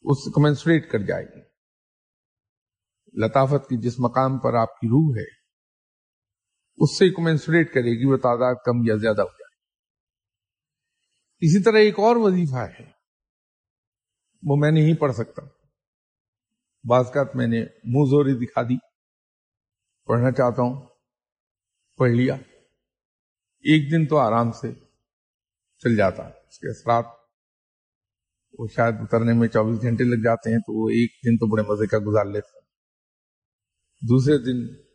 [0.00, 1.52] اس کمنسریٹ کر جائے گی۔
[3.24, 5.41] لطافت کی جس مقام پر آپ کی روح ہے
[6.76, 9.42] اس سے کمنسریٹ کرے گی وہ تعداد کم یا زیادہ ہو جائے
[11.40, 12.90] اسی طرح ایک اور وظیفہ ہے۔
[14.42, 15.42] وہ میں نہیں پڑھ سکتا۔
[16.88, 18.76] بعض کا میں نے منہ زوری دکھا دی۔
[20.04, 20.86] پڑھنا چاہتا ہوں۔
[21.96, 22.34] پڑھ لیا۔
[23.60, 24.72] ایک دن تو آرام سے
[25.78, 27.04] چل جاتا۔ اس کے اثرات
[28.58, 31.62] وہ شاید اترنے میں چوبیس گھنٹے لگ جاتے ہیں تو وہ ایک دن تو بڑے
[31.62, 32.58] مزے کا گزار لیتا
[34.00, 34.91] دوسرے دن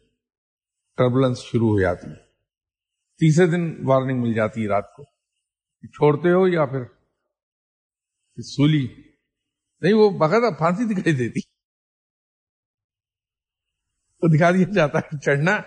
[0.97, 2.15] ٹربلنس شروع ہو جاتی ہے۔
[3.19, 5.03] تیسرے دن وارننگ مل جاتی ہے رات کو۔
[5.88, 6.83] چھوڑتے ہو یا پھر
[8.41, 9.12] سولی۔
[9.81, 11.41] نہیں، وہ باقاعدہ پھانسی دکھائی دیتی۔
[14.19, 15.62] تو دکھا دیا جاتا ہے چڑھنا۔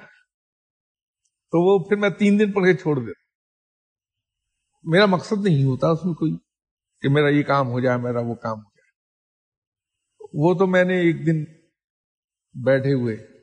[1.51, 3.21] تو وہ پھر میں تین دن پڑھ کے چھوڑ دیتا۔
[4.83, 6.33] میرا مقصد نہیں ہوتا اس میں کوئی
[7.01, 8.91] کہ میرا یہ کام ہو جائے، میرا وہ کام ہو جائے۔
[10.35, 11.45] وہ تو میں نے ایک دن
[12.65, 13.40] بیٹھے ہوئے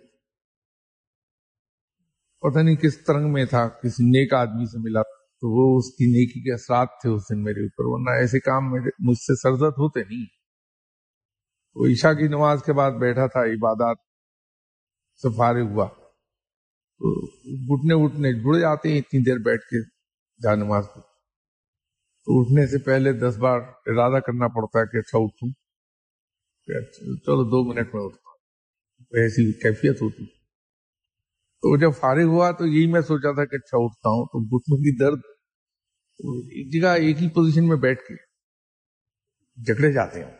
[2.49, 5.01] پتہ نہیں کس ترنگ میں تھا کسی نیک آدمی سے ملا۔
[5.41, 8.71] تو وہ اس کی نیکی کے اثرات تھے اس دن میرے اوپر، ورنہ ایسے کام
[8.71, 10.25] میرے مجھ سے سرزد ہوتے نہیں۔
[11.75, 13.97] وہ عشاء کی نماز کے بعد بیٹھا تھا، عبادات
[15.21, 15.87] سے فارغ ہوا۔
[16.99, 19.83] تو گھٹنے وٹنے جڑ جاتے ہیں، اتنی دیر بیٹھ کے
[20.43, 21.01] جا نماز کو
[22.25, 25.49] تو اٹھنے سے پہلے دس بار ارادہ کرنا پڑتا ہے کہ اچھا اٹھوں۔
[26.67, 28.29] اچھا، چلو دو منٹ میں اٹھتا
[29.11, 30.36] ایسی کیفیت ہوتی۔
[31.64, 34.78] تو جب فارغ ہوا تو یہی میں سوچا تھا کہ اچھا اٹھتا ہوں تو گھٹنوں
[34.78, 35.20] کی درد
[36.58, 38.16] ایک جگہ ایک ہی پوزیشن میں بیٹھ کے
[39.58, 40.32] جکڑے جاتے ہیں۔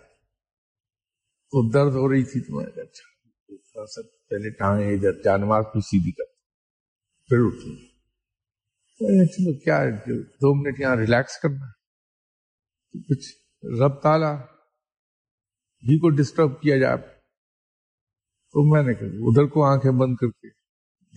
[1.54, 6.26] تو درد ہو رہی تھی تو میں اچھا پہلے ٹانگیں ادھر جانواز کو سیدھی کر۔
[7.30, 7.76] پھر اٹھوں
[9.26, 9.80] چلو کیا
[10.42, 11.72] دو منٹ یہاں ریلیکس کرنا
[13.10, 13.28] کچھ
[13.82, 14.34] رب تالا
[15.84, 16.98] ہی کو ڈسٹرب کیا جائے۔
[18.54, 20.57] تو میں نے کہا، ادھر کو آنکھیں بند کر کے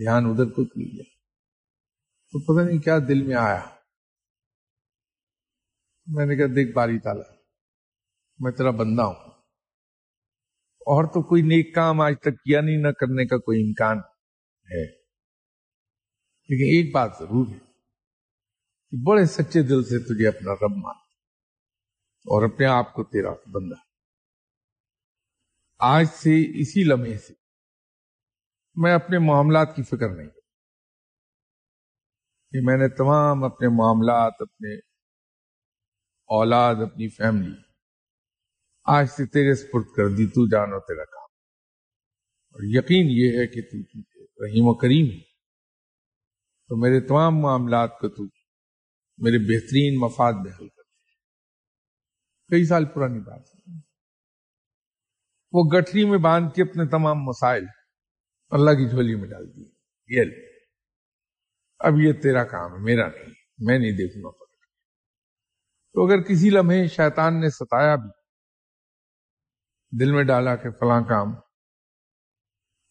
[0.01, 1.03] دھیان ادھر کو کیا
[2.33, 3.65] تو پتہ نہیں کیا دل میں آیا۔
[6.07, 7.35] میں نے کہا، دیکھ باری تالا
[8.39, 9.31] میں تیرا بندہ ہوں۔
[10.81, 13.99] اور تو کوئی نیک کام آج تک کیا نہیں، نہ کرنے کا کوئی امکان
[14.71, 14.87] ہے۔
[16.49, 17.59] لیکن ایک بات ضرور ہے
[18.91, 20.97] کہ بڑے سچے دل سے تجھے اپنا رب مان۔
[22.21, 23.75] اور اپنے آپ کو تیرا بندہ۔
[25.79, 27.40] آج سے اسی لمحے سے
[28.83, 30.29] میں اپنے معاملات کی فکر نہیں
[32.53, 34.75] کہ میں نے تمام اپنے معاملات، اپنے
[36.29, 37.55] اولاد، اپنی فیملی،
[38.85, 41.21] آج سے تیرے سپرد کر دی، تو جانو تیرا کام۔
[42.55, 45.19] اور یقین یہ ہے کہ تو رحیم و کریم
[46.69, 48.25] تو میرے تمام معاملات کو تو
[49.19, 50.83] میرے بہترین مفاد میں حل کر
[52.51, 53.43] کئی سال پرانی بات
[55.53, 57.67] وہ گٹھری میں باندھ کے اپنے تمام مسائل
[58.51, 59.63] اللہ کی جھولی میں ڈال دی۔
[60.09, 60.23] یہ
[61.79, 64.45] اب یہ تیرا کام ہے، میرا نہیں۔ میں نہیں دیکھوں گا۔
[65.93, 68.11] تو اگر کسی لمحے شیطان نے ستایا بھی،
[69.99, 71.29] دل میں ڈالا کہ فلاں کام،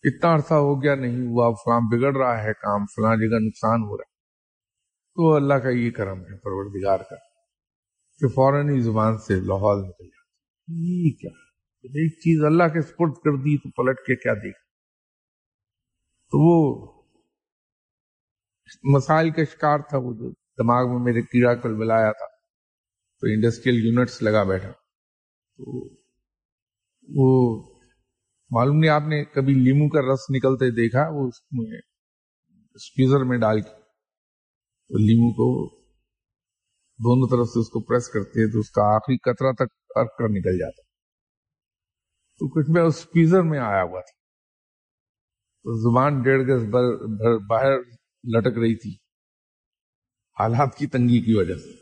[0.04, 3.98] اتنا عرصہ ہو گیا، نہیں ہوا، فلاں بگڑ رہا ہے کام، فلاں جگہ نقصان ہو
[3.98, 4.14] رہا ہے،
[5.16, 7.16] تو اللہ کا یہ کرم ہے، پروردگار کا،
[8.20, 10.30] کہ فوراً ہی زبان سے لاہور نکل جاتا۔
[10.68, 11.32] یہ کیا؟
[11.84, 14.69] ایک چیز اللہ کے سپرد کر دی تو پلٹ کے کیا دیکھ؟
[16.32, 16.88] تو وہ
[18.84, 22.26] مسائل کا شکار تھا وہ جو دماغ میں میرے کیڑا کل بلایا تھا،
[23.20, 24.72] تو انڈسٹریل یونٹس لگا بیٹھا۔
[25.58, 25.88] تو
[27.16, 27.30] وہ
[28.50, 31.78] معلوم نہیں آپ نے کبھی لیمو کا رس نکلتے دیکھا؟ وہ اس میں
[32.76, 35.80] اسپیزر میں ڈال کے تو لیمو کو
[37.00, 40.30] دونوں طرف سے اس کو پریس کرتے تو اس کا آخری قطرہ تک ارک کر
[40.30, 40.82] نکل جاتا۔
[42.40, 44.19] تو کچھ میں اس اسپیزر میں آیا ہوا تھا۔
[45.66, 46.70] زبان ڈیڑھ گز
[47.48, 47.78] باہر
[48.24, 48.92] لٹک رہی تھی۔
[50.40, 51.74] حالات کی تنگی کی وجہ سے۔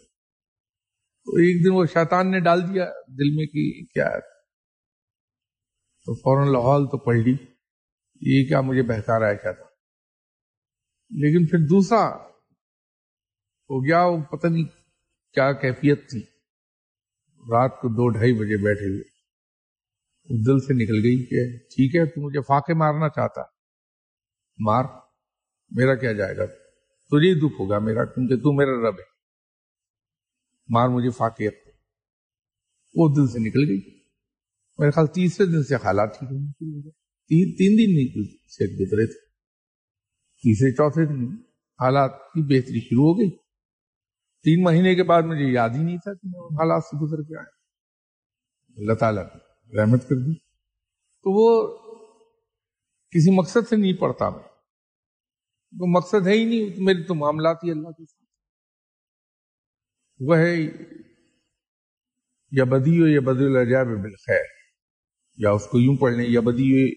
[1.26, 4.20] تو ایک دن وہ شیطان نے ڈال دیا دل میں کہ کیا ہے؟
[6.06, 7.32] تو فوراً لاہور تو پڑھ لی۔
[8.22, 9.64] یہ کیا مجھے بہکا رہا ہے کیا تھا؟
[11.10, 12.16] لیکن پھر دوسرا
[13.70, 14.66] ہو گیا، وہ پتہ نہیں
[15.34, 16.20] کیا کیفیت تھی۔
[17.38, 19.04] رات کو دو ڈھائی بجے بیٹھے ہوئے۔
[20.46, 23.57] دل سے نکل گئی کہ ٹھیک ہے، تو مجھے فاقے مارنا چاہتا۔
[24.60, 24.84] مار،
[25.72, 26.45] میرا کیا جائے گا؟
[27.08, 29.18] تجھے دکھ ہوگا میرا، کیونکہ تو میرا رب ہے۔
[30.70, 31.49] مار مجھے فاقے
[32.95, 33.99] وہ دل سے نکل گئی۔
[34.78, 36.91] میرے خیال تیسرے دن سے حالات ٹھیک ہونے شروع ہو
[37.28, 39.26] تین تین دن نہیں سے گزرے تھے۔
[40.41, 41.36] تیسرے، چوتھے دن
[41.82, 43.30] حالات کی بہتری شروع ہو گئی۔
[44.43, 47.24] تین مہینے کے بعد مجھے یاد ہی نہیں تھا کہ میں ان حالات سے گزر
[47.24, 47.58] کے آئے
[48.82, 49.38] اللہ تعالیٰ نے
[49.82, 50.34] رحمت کر دی۔
[51.24, 51.78] تو وہ
[53.12, 54.47] کسی مقصد سے نہیں پڑتا میں۔
[55.72, 58.28] تو مقصد ہے ہی نہیں میری تو معاملات ہی اللہ کے ساتھ
[60.20, 60.55] وہ ہے
[62.51, 64.45] یا بدی ہو یا بدی الجاب بالخیر۔
[65.36, 66.89] یا اس کو یوں پڑھ لیں یا بدی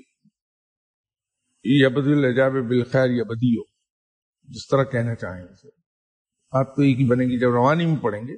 [1.65, 3.63] یا بدی الجاب بالخیر یا بدی ہو۔
[4.43, 5.69] جس طرح کہنا چاہیں اسے۔
[6.53, 8.37] بات تو ایک ہی بنے گی، جب روانی میں پڑھیں گے،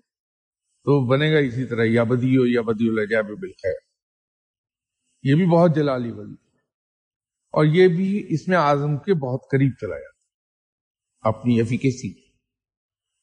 [0.85, 3.93] تو بنے گا اسی طرح یا بدی ہو یا بدی الجاب بالخیر۔
[5.23, 6.35] یہ بھی بہت جلالی ولی۔
[7.53, 10.12] اور یہ بھی اس میں اعظم کے بہت قریب چلا جاتا
[11.23, 12.23] اپنی ایفیکیسی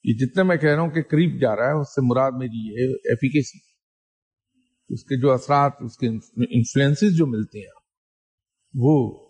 [0.04, 2.68] یہ جتنا میں کہہ رہا ہوں کہ قریب جا رہا ہے، اس سے مراد میری
[2.68, 3.60] یہ ایفیکیسی
[4.90, 7.80] اس کے جو اثرات، اس کے انفلوئنس جو ملتے ہیں،
[8.74, 9.28] وہ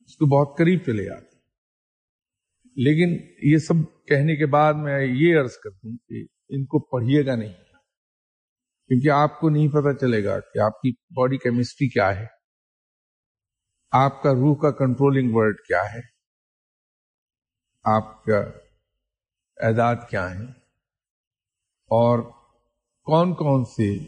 [0.00, 1.30] اس کو بہت قریب چلے جاتے
[2.76, 7.26] لیکن یہ سب کہنے کے بعد میں یہ عرض کر دوں کہ ان کو پڑھیے
[7.26, 7.52] گا نہیں۔
[8.90, 12.26] کیونکہ آپ کو نہیں پتا چلے گا کہ آپ کی باڈی کیمسٹری کیا ہے۔
[13.92, 16.19] آپ کا روح کا کنٹرولنگ ورڈ کیا ہے۔
[17.84, 18.38] آپ کا
[19.56, 20.44] اعداد کیا ہے
[21.86, 22.18] اور
[23.02, 24.06] کون کون سے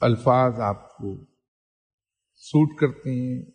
[0.00, 1.24] الفاظ آپ کو
[2.34, 3.50] سوٹ کرتے ہیں؟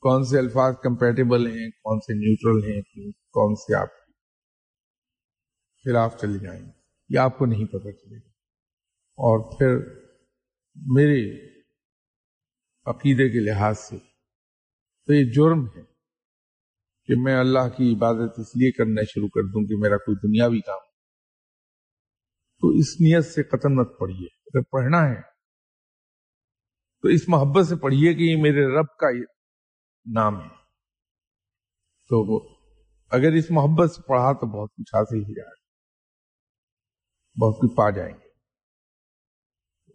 [0.00, 3.88] کون سے الفاظ کمپیٹیبل ہیں؟ کون سے نیوٹرل ہیں؟ کون سے آپ
[5.84, 6.72] خلاف چلے جائیں؟
[7.08, 8.28] یہ آپ کو نہیں پتہ چلے گا۔
[9.14, 10.00] اور پھر
[10.74, 11.46] میرے
[12.86, 13.98] عقیدے کے لحاظ سے
[15.06, 15.91] تو یہ جرم ہے
[17.14, 20.60] کہ میں اللہ کی عبادت اس لیے کرنا شروع کر دوں کہ میرا کوئی دنیاوی
[20.60, 20.78] کام
[22.60, 25.20] تو اس نیت سے قتل مت پڑھیے۔ اگر پڑھنا ہے،
[27.02, 29.06] تو اس محبت سے پڑھیے کہ یہ میرے رب کا
[30.12, 30.48] نام ہے۔
[32.08, 32.38] تو
[33.10, 35.62] اگر اس محبت سے پڑھا تو بہت کچھ حاصل ہو جائے۔
[37.40, 38.28] بہت کچھ پا جائیں گے۔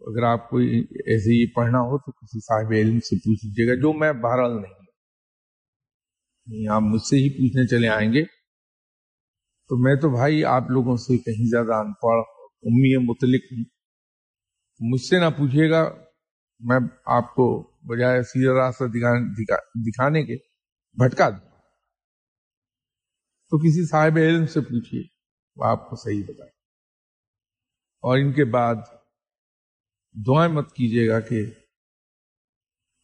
[0.00, 3.74] اگر آپ کو ایسے ہی پڑھنا ہو تو کسی صاحب علم سے پوچھ لیجیے گا،
[3.74, 4.77] جو میں بہرحال نہیں۔
[6.70, 8.24] آپ مجھ سے ہی پوچھنے چلے آئیں گے۔
[9.68, 12.20] تو میں تو بھائی آپ لوگوں سے کہیں زیادہ ان پڑھ
[12.62, 13.64] امی متعلق ہوں۔
[14.80, 15.94] مجھ سے نہ پوچھیے گا،
[16.60, 18.84] میں آپ کو بجائے سیدھا راستہ
[19.88, 20.36] دکھانے کے
[20.92, 21.48] بھٹکا دوں۔
[23.50, 25.02] تو کسی صاحب علم سے پوچھیے،
[25.56, 26.50] وہ آپ کو صحیح بتائے۔
[28.02, 28.74] اور ان کے بعد
[30.26, 31.46] دعائیں مت کیجیے گا کہ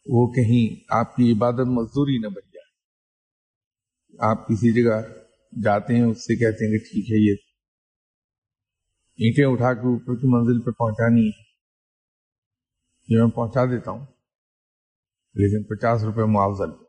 [0.06, 2.43] وہ کہیں آپ کی عبادت مزدوری نہ بن جائے
[4.18, 5.00] آپ کسی جگہ
[5.64, 7.36] جاتے ہیں، اس سے کہتے ہیں کہ ٹھیک ہے، یہ
[9.16, 11.44] اینٹیں اٹھا کے اوپر کی منزل پہ پہنچانی ہے۔
[13.08, 14.06] یہ میں پہنچا دیتا ہوں۔
[15.34, 16.84] لیکن پچاس روپے معاوضہ لو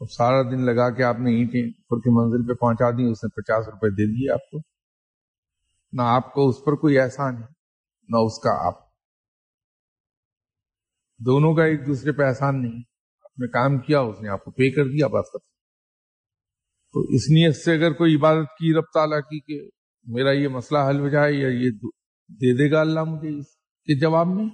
[0.00, 3.24] اب سارا دن لگا کے آپ نے اینٹیں اوپر کی منزل پہ پہنچا دی، اس
[3.24, 4.58] نے پچاس روپے دے دیے آپ کو۔
[5.92, 7.48] نہ آپ کو اس پر کوئی احسان ہے،
[8.08, 8.74] نہ اس کا آپ۔
[11.18, 12.82] دونوں کا ایک دوسرے پہ احسان نہیں۔
[13.24, 15.53] آپ نے کام کیا، اس نے آپ کو پے کر دیا، بات ختم۔
[16.94, 19.70] تو اس نیت سے اگر کوئی عبادت کی، رب تعالیٰ کی کہ
[20.04, 21.70] میرا یہ مسئلہ حل ہو جائے یا یہ
[22.28, 23.46] دے دے گا اللہ مجھے اس
[23.84, 24.48] کے جواب میں،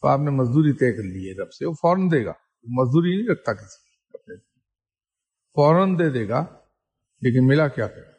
[0.00, 2.32] تو آپ نے مزدوری طے کر لی ہے رب سے، وہ فوراً دے گا۔
[2.64, 4.36] مزدوری نہیں رکھتا کسی اپنے۔
[5.54, 6.44] فوراً دے دے گا،
[7.20, 8.10] لیکن ملا کیا کرا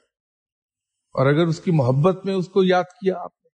[1.11, 3.49] اور اگر اس کی محبت میں اس کو یاد کیا آپ نے،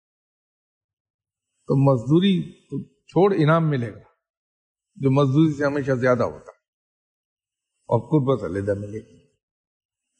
[1.67, 3.99] تو مزدوری تو چھوڑ انعام ملے گا۔
[4.95, 6.51] جو مزدوری سے ہمیشہ زیادہ ہوتا
[7.87, 9.24] اور قربت علیحدہ ملے گی۔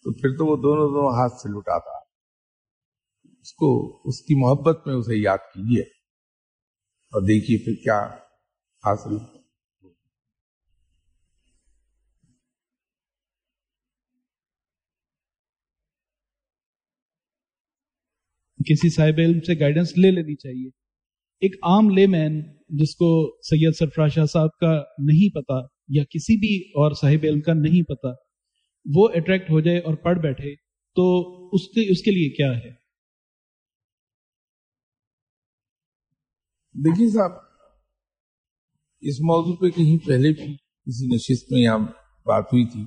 [0.06, 1.98] تو پھر تو وہ دونوں دونوں ہاتھ سے لٹاتا۔
[3.42, 8.00] اس کو، اس کی محبت میں اسے یاد کیجیے اور دیکھیے پھر کیا
[8.86, 9.18] حاصل۔
[18.70, 20.70] کسی صاحب علم سے گائیڈنس لے لینی چاہیے۔
[21.40, 26.40] ایک عام لے مین جس کو سید سرفراز شاہ صاحب کا نہیں پتا یا کسی
[26.40, 28.25] بھی اور صاحب علم کا نہیں پتا
[28.86, 30.56] وہ اٹریکٹ ہو جائے اور پڑھ بیٹھے،
[30.98, 31.06] تو
[31.54, 32.72] اس کے اس کے لیے کیا ہے؟
[36.76, 37.32] دیکھیے صاحب،
[39.04, 41.78] اس موضوع پہ کہیں پہلے بھی کسی نشست میں یہاں
[42.26, 42.86] بات ہوئی تھی،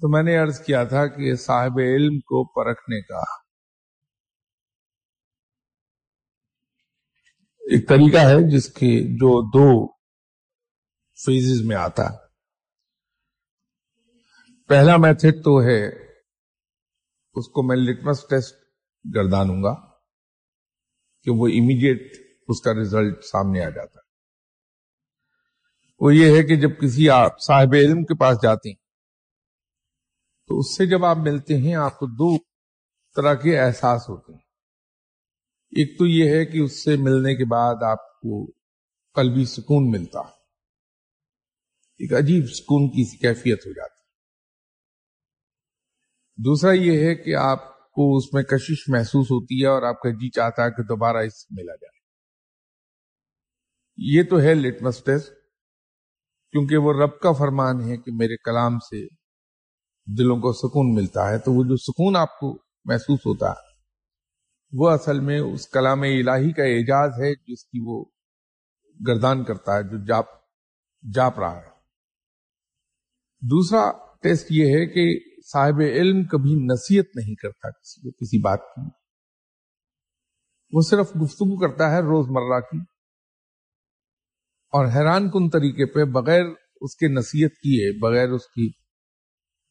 [0.00, 3.22] تو میں نے عرض کیا تھا کہ صاحب علم کو پرکھنے کا
[7.62, 9.70] ایک طریقہ ہے جس کے، جو دو
[11.18, 12.25] فیزز میں آتا ہے۔
[14.70, 15.86] پہلا میتھڈ تو ہے،
[17.36, 18.54] اس کو میں لٹمس ٹیسٹ
[19.04, 19.74] گردانوں گا
[21.26, 22.16] کہ وہ امیڈیٹ
[22.48, 24.04] اس کا ریزلٹ سامنے آ جاتا ہے۔
[26.00, 28.76] وہ یہ ہے کہ جب کسی آپ صاحب علم کے پاس جاتے ہیں،
[30.46, 32.36] تو اس سے جب آپ ملتے ہیں، آپ کو دو
[33.16, 34.40] طرح کے احساس ہوتے ہیں۔
[35.72, 38.46] ایک تو یہ ہے کہ اس سے ملنے کے بعد آپ کو
[39.16, 40.20] قلبی سکون ملتا
[42.00, 43.95] ایک عجیب سکون کی کیفیت ہو جاتی
[46.38, 50.10] دوسرا یہ ہے کہ آپ کو اس میں کشش محسوس ہوتی ہے اور آپ کا
[50.10, 51.94] جی چاہتا ہے کہ دوبارہ اس ملا جائے۔
[53.98, 55.28] یہ تو ہے لٹمس ٹیسٹ
[56.54, 59.06] کیونکہ وہ رب کا فرمان ہے کہ میرے کلام سے
[60.06, 62.52] دلوں کو سکون ملتا ہے، تو وہ جو سکون آپ کو
[62.84, 63.64] محسوس ہوتا ہے،
[64.72, 68.04] وہ اصل میں اس کلام الہی کا اعجاز ہے جس کی وہ
[69.00, 70.26] گردان کرتا ہے، جو جاپ
[71.04, 71.74] جاپ رہا ہے۔
[73.42, 73.90] دوسرا
[74.22, 75.04] ٹیسٹ یہ ہے کہ
[75.52, 78.88] صاحب علم کبھی نصیحت نہیں کرتا کسی کو، کسی بات کی۔
[80.72, 82.78] وہ صرف گفتگو کرتا ہے روز مرہ کی۔
[84.66, 86.44] اور حیران کن طریقے پہ بغیر
[86.80, 88.72] اس کے نصیحت کیے، بغیر اس کی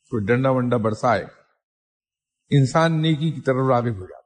[0.09, 1.25] کوئی ڈنڈا ونڈا برسائے،
[2.49, 4.25] انسان نیکی کی طرف راغب ہو جاتا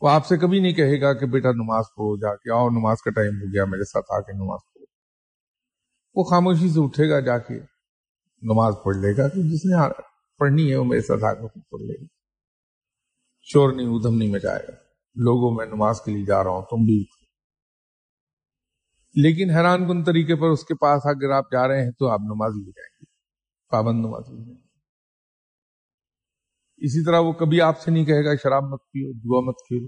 [0.00, 3.02] وہ آپ سے کبھی نہیں کہے گا کہ بیٹا نماز پڑھو، جا کے آؤ، نماز
[3.02, 4.84] کا ٹائم ہو گیا، میرے ساتھ آ کے نماز پڑھو۔
[6.14, 7.69] وہ خاموشی سے اٹھے گا جا کے۔
[8.42, 9.92] نماز پڑھ لے گا کہ جس نے
[10.38, 11.32] پڑھنی ہے وہ میرے ساتھ آ
[11.70, 12.06] پڑھ لے گا۔
[13.42, 14.72] شور نہیں، ادھم نہیں مچائے گا۔
[15.14, 17.20] لوگوں میں نماز کے لیے جا رہا ہوں، تم بھی اٹھو۔
[19.14, 22.20] لیکن حیران کن طریقے پر اس کے پاس اگر آپ جا رہے ہیں تو آپ
[22.20, 23.04] نماز ہو جائیں گے،
[23.70, 24.68] پابند نماز ہو جائیں گے۔
[26.76, 29.86] اسی طرح وہ کبھی آپ سے نہیں کہے گا، شراب مت پیو، دعا مت کھیلو۔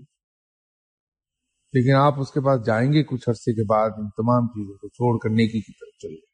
[1.73, 4.89] لیکن آپ اس کے پاس جائیں گے کچھ عرصے کے بعد ان تمام چیزوں کو
[4.89, 6.32] چھوڑ کر نیکی کی طرف چلے۔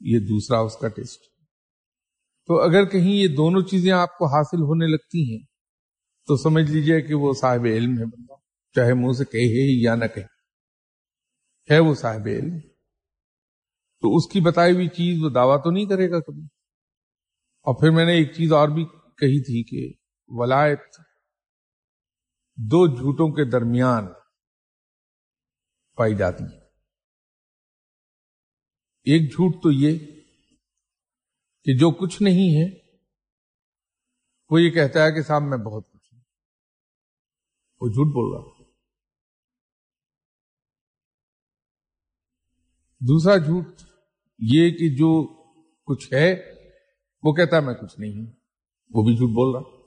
[0.00, 1.20] یہ دوسرا اس کا ٹیسٹ۔
[2.46, 5.44] تو اگر کہیں یہ دونوں چیزیں آپ کو حاصل ہونے لگتی ہیں،
[6.26, 8.32] تو سمجھ لیجیے کہ وہ صاحب علم ہے بندہ۔
[8.74, 10.24] چاہے منہ سے کہے یا نہ کہے۔
[11.70, 12.60] ہے وہ صاحب علم۔
[14.00, 16.44] تو اس کی بتائی ہوئی چیز وہ دعویٰ تو نہیں کرے گا کبھی۔
[17.62, 19.92] اور پھر میں نے ایک چیز اور بھی کہی تھی کہ
[20.28, 20.80] ولایت
[22.56, 24.06] دو جھوٹوں کے درمیان
[25.96, 26.63] پائی جاتی ہے۔
[29.06, 29.98] ایک جھوٹ تو یہ
[31.66, 32.66] کہ جو کچھ نہیں ہے،
[34.50, 36.20] وہ یہ کہتا ہے کہ صاحب میں بہت کچھ ہوں
[37.80, 38.62] وہ جھوٹ بول رہا
[43.00, 43.82] دوسرا جھوٹ
[44.38, 45.10] یہ کہ جو
[45.88, 46.28] کچھ ہے،
[47.22, 48.26] وہ کہتا ہے میں کچھ نہیں ہوں۔
[48.90, 49.82] وہ بھی جھوٹ بول رہا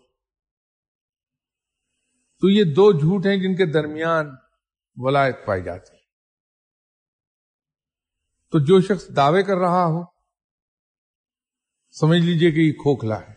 [2.42, 4.26] تو یہ دو جھوٹ ہیں جن کے درمیان
[4.98, 5.97] ولایت پائی جاتی ہے
[8.52, 10.04] تو جو شخص دعوے کر رہا ہو،
[12.00, 13.34] سمجھ لیجیے کہ یہ کھوکھلا ہے۔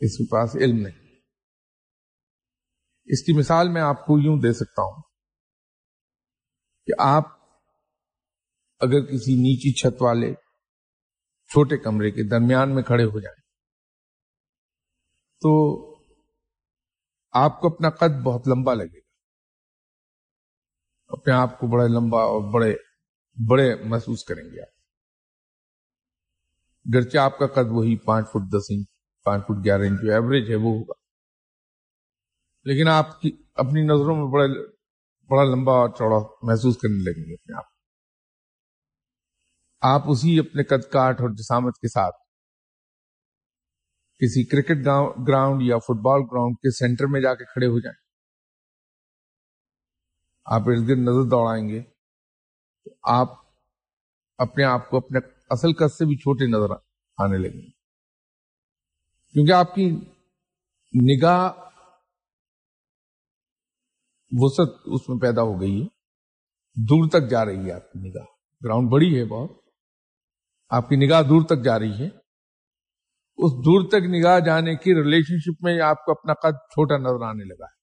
[0.00, 1.20] اس کے پاس علم نہیں۔
[3.04, 5.02] اس کی مثال میں آپ کو یوں دے سکتا ہوں
[6.86, 7.24] کہ آپ
[8.80, 10.34] اگر کسی نیچی چھت والے
[11.48, 13.42] چھوٹے کمرے کے درمیان میں کھڑے ہو جائیں،
[15.40, 15.50] تو
[17.32, 19.10] آپ کو اپنا قد بہت لمبا لگے گا۔
[21.08, 22.89] اپنے آپ کو بڑا لمبا اور بڑے
[23.48, 24.80] بڑے محسوس کریں گے آپ۔
[26.94, 28.88] گرچہ آپ کا قد وہی پانچ فٹ دس انچ،
[29.24, 30.92] پانچ فٹ گیارہ انچ جو ایوریج ہے وہ ہوگا۔
[32.64, 34.46] لیکن آپ کی اپنی نظروں میں بڑا
[35.30, 37.64] بڑا لمبا اور چوڑا محسوس کرنے لگیں گے اپنے آپ۔
[39.80, 42.16] آپ اسی اپنے قد کاٹ اور جسامت کے ساتھ
[44.18, 44.86] کسی کرکٹ
[45.28, 47.96] گراؤنڈ یا فٹ بال گراؤنڈ کے سینٹر میں جا کے کھڑے ہو جائیں۔
[50.44, 51.82] آپ ارد گرد نظر دوڑائیں گے۔
[53.02, 53.28] آپ
[54.38, 55.18] اپنے آپ کو اپنے
[55.50, 56.74] اصل قد سے بھی چھوٹے نظر
[57.18, 57.70] آنے لگیں۔
[59.32, 59.90] کیونکہ آپ کی
[61.02, 61.52] نگاہ
[64.30, 65.86] وسط اس میں پیدا ہو گئی ہے۔
[66.74, 68.24] دور تک جا رہی ہے آپ کی نگاہ۔
[68.64, 69.50] گراؤنڈ بڑی ہے بہت۔
[70.68, 72.08] آپ کی نگاہ دور تک جا رہی ہے۔
[73.38, 77.24] اس دور تک نگاہ جانے کی ریلیشن شپ میں آپ کو اپنا قد چھوٹا نظر
[77.24, 77.79] آنے لگا ہے۔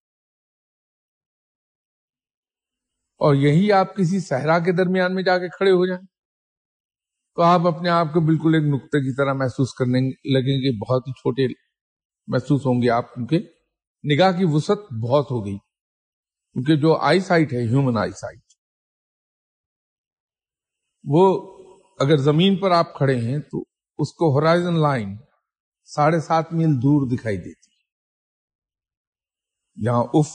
[3.17, 6.05] اور یہی آپ کسی صحرا کے درمیان میں جا کے کھڑے ہو جائیں۔
[7.35, 9.99] تو آپ اپنے آپ کو بالکل ایک نقطے کی طرح محسوس کرنے
[10.33, 11.53] لگیں گے، بہت ہی چھوٹے
[12.27, 13.39] محسوس ہوں گے آپ، کیونکہ
[14.13, 15.57] نگاہ کی وسعت بہت ہو گئی۔
[16.53, 18.39] کیونکہ جو آئی سائٹ ہے ہیومن آئی سائٹ
[21.03, 21.57] وہ
[21.99, 23.63] اگر زمین پر آپ کھڑے ہیں، تو
[23.97, 25.17] اس کو ہورائزن لائن
[25.85, 27.77] ساڑھے سات میل دور دکھائی دیتی۔ ہے
[29.85, 30.27] جہاں اف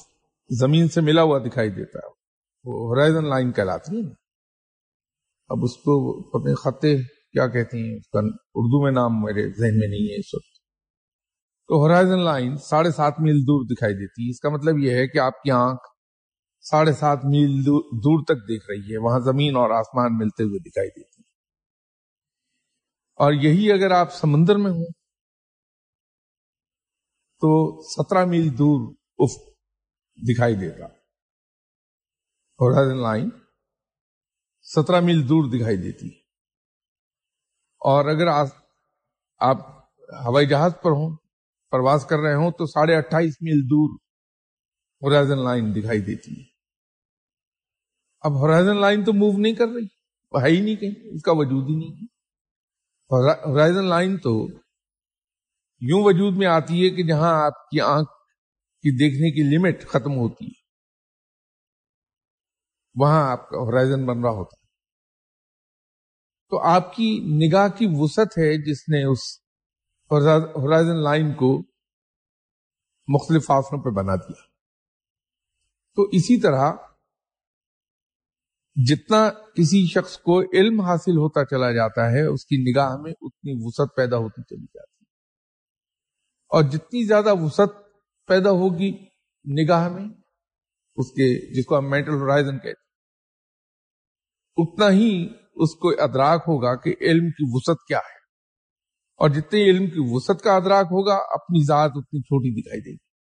[0.60, 2.21] زمین سے ملا ہوا دکھائی دیتا ہے۔
[2.66, 4.10] ہورائزن لائن کہلاتی ہے
[5.48, 5.94] اب اس کو
[6.38, 8.18] اپنے خطے کیا کہتے ہیں۔ اس کا
[8.54, 10.52] اردو میں نام میرے ذہن میں نہیں ہے اس وقت۔
[11.68, 15.08] تو ہورائزن لائن ساڑھے سات میل دور دکھائی دیتی ہے اس کا مطلب یہ ہے
[15.08, 15.82] کہ آپ کی آنکھ
[16.60, 20.88] ساڑھے سات میل دور تک دیکھ رہی ہے۔ وہاں زمین اور آسمان ملتے ہوئے دکھائی
[20.88, 21.28] دیتی ہے
[23.14, 24.86] اور یہی اگر آپ سمندر میں ہوں
[27.40, 29.30] تو سترہ میل دور اف
[30.16, 31.01] دکھائی دیتا۔
[32.70, 33.28] لائن،
[34.62, 36.08] سترہ میل دور دکھائی دیتی۔
[37.80, 38.26] اور اگر
[39.38, 39.66] آپ
[40.26, 41.16] ہوائی جہاز پر ہوں،
[41.70, 43.98] پرواز کر رہے ہوں، تو ساڑھے اٹھائیس میل دور
[45.02, 46.44] ہورائزن لائن دکھائی دیتی ہے۔
[48.20, 49.86] اب ہورائزن لائن تو موو نہیں کر رہی
[50.32, 52.04] وہ ہے ہی نہیں کہیں، اس کا وجود ہی نہیں
[53.10, 54.46] ہورائزن لائن تو
[55.80, 58.10] یوں وجود میں آتی ہے کہ جہاں آپ کی آنکھ
[58.82, 60.61] کی دیکھنے کی لمٹ ختم ہوتی ہے۔
[62.94, 64.62] وہاں آپ کا ہورائزن بن رہا ہوتا ہے۔
[66.50, 67.08] تو آپ کی
[67.46, 69.18] نگاہ کی وسعت ہے جس نے اس
[70.10, 71.50] ہورائزن لائن کو
[73.08, 74.42] مختلف فاصلوں پہ بنا دیا۔
[75.96, 76.72] تو اسی طرح
[78.88, 83.52] جتنا کسی شخص کو علم حاصل ہوتا چلا جاتا ہے، اس کی نگاہ میں اتنی
[83.56, 85.04] وسعت پیدا ہوتی چلی جاتی
[86.50, 87.68] اور جتنی زیادہ وسعت
[88.26, 88.90] پیدا ہوگی
[89.44, 90.04] نگاہ میں،
[90.96, 92.81] اس کے، جس کو ہم مینٹل ہورائزن کہتے
[94.56, 98.22] اتنا ہی اس کو ادراک ہوگا کہ علم کی وسعت کیا ہے۔
[99.12, 103.12] اور جتنے علم کی وسعت کا ادراک ہوگا، اپنی ذات اتنی چھوٹی دکھائی دے گی۔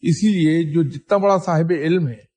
[0.00, 2.34] اسی لیے جو جتنا بڑا صاحب علم ہے،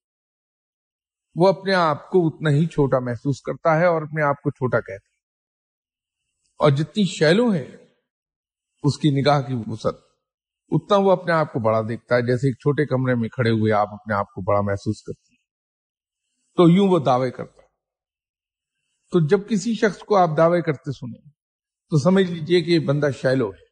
[1.36, 4.80] وہ اپنے آپ کو اتنا ہی چھوٹا محسوس کرتا ہے اور اپنے آپ کو چھوٹا
[4.80, 5.18] کہتا ہے۔
[6.60, 7.76] اور جتنی شیلو ہے
[8.84, 9.96] اس کی نگاہ کی وسعت،
[10.70, 13.72] اتنا وہ اپنے آپ کو بڑا دیکھتا ہے۔ جیسے ایک چھوٹے کمرے میں کھڑے ہوئے
[13.72, 15.38] آپ اپنے آپ کو بڑا محسوس کرتے ہیں۔
[16.58, 17.57] تو یوں وہ دعوے کرتا
[19.12, 21.30] تو جب کسی شخص کو آپ دعوے کرتے سنیں،
[21.90, 23.64] تو سمجھ لیجیے کہ یہ بندہ شیلو ہے۔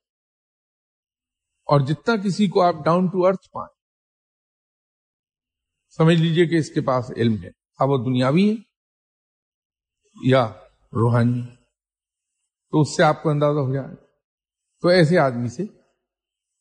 [1.66, 3.76] اور جتنا کسی کو آپ ڈاؤن ٹو ارتھ پائیں،
[5.98, 8.56] سمجھ لیجیے کہ اس کے پاس علم ہے۔ اب وہ دنیاوی ہے
[10.24, 10.46] یا
[10.94, 11.56] روحانی؟
[12.72, 13.96] تو اس سے آپ کو اندازہ ہو جائے۔
[14.82, 15.64] تو ایسے آدمی سے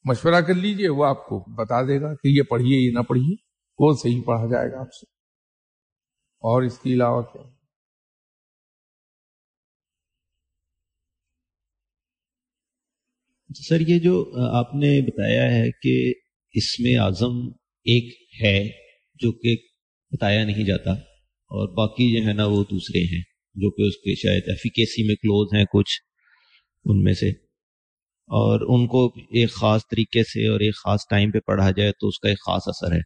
[0.05, 3.35] مشورہ کر لیجیے، وہ آپ کو بتا دے گا کہ یہ پڑھیے، یہ نہ پڑھیے،
[3.79, 5.07] وہ صحیح پڑھا جائے گا آپ سے۔
[6.35, 7.43] اور اس کے علاوہ کیا؟
[13.49, 16.12] اچھا، سر، یہ جو آپ نے بتایا ہے کہ
[16.53, 17.49] اس میں اعظم
[17.84, 18.14] ایک
[18.45, 18.68] ہے
[19.14, 19.57] جو کہ
[20.11, 23.22] بتایا نہیں جاتا اور باقی جو ہے نا وہ دوسرے ہیں
[23.55, 25.90] جو کہ اس کے شاید ایفیکیسی میں کلوز ہیں کچھ
[26.84, 27.28] ان میں سے۔
[28.26, 32.09] اور ان کو ایک خاص طریقے سے اور ایک خاص ٹائم پہ پڑھا جائے تو
[32.09, 33.01] اس کا ایک خاص اثر ہے۔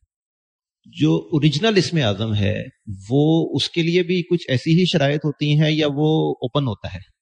[0.87, 2.63] جو اوریجنل اس میں اعظم ہے،
[3.11, 6.95] وہ اس کے لیے بھی کچھ ایسی ہی شرائط ہوتی ہیں یا وہ اوپن ہوتا
[6.95, 7.18] ہے؟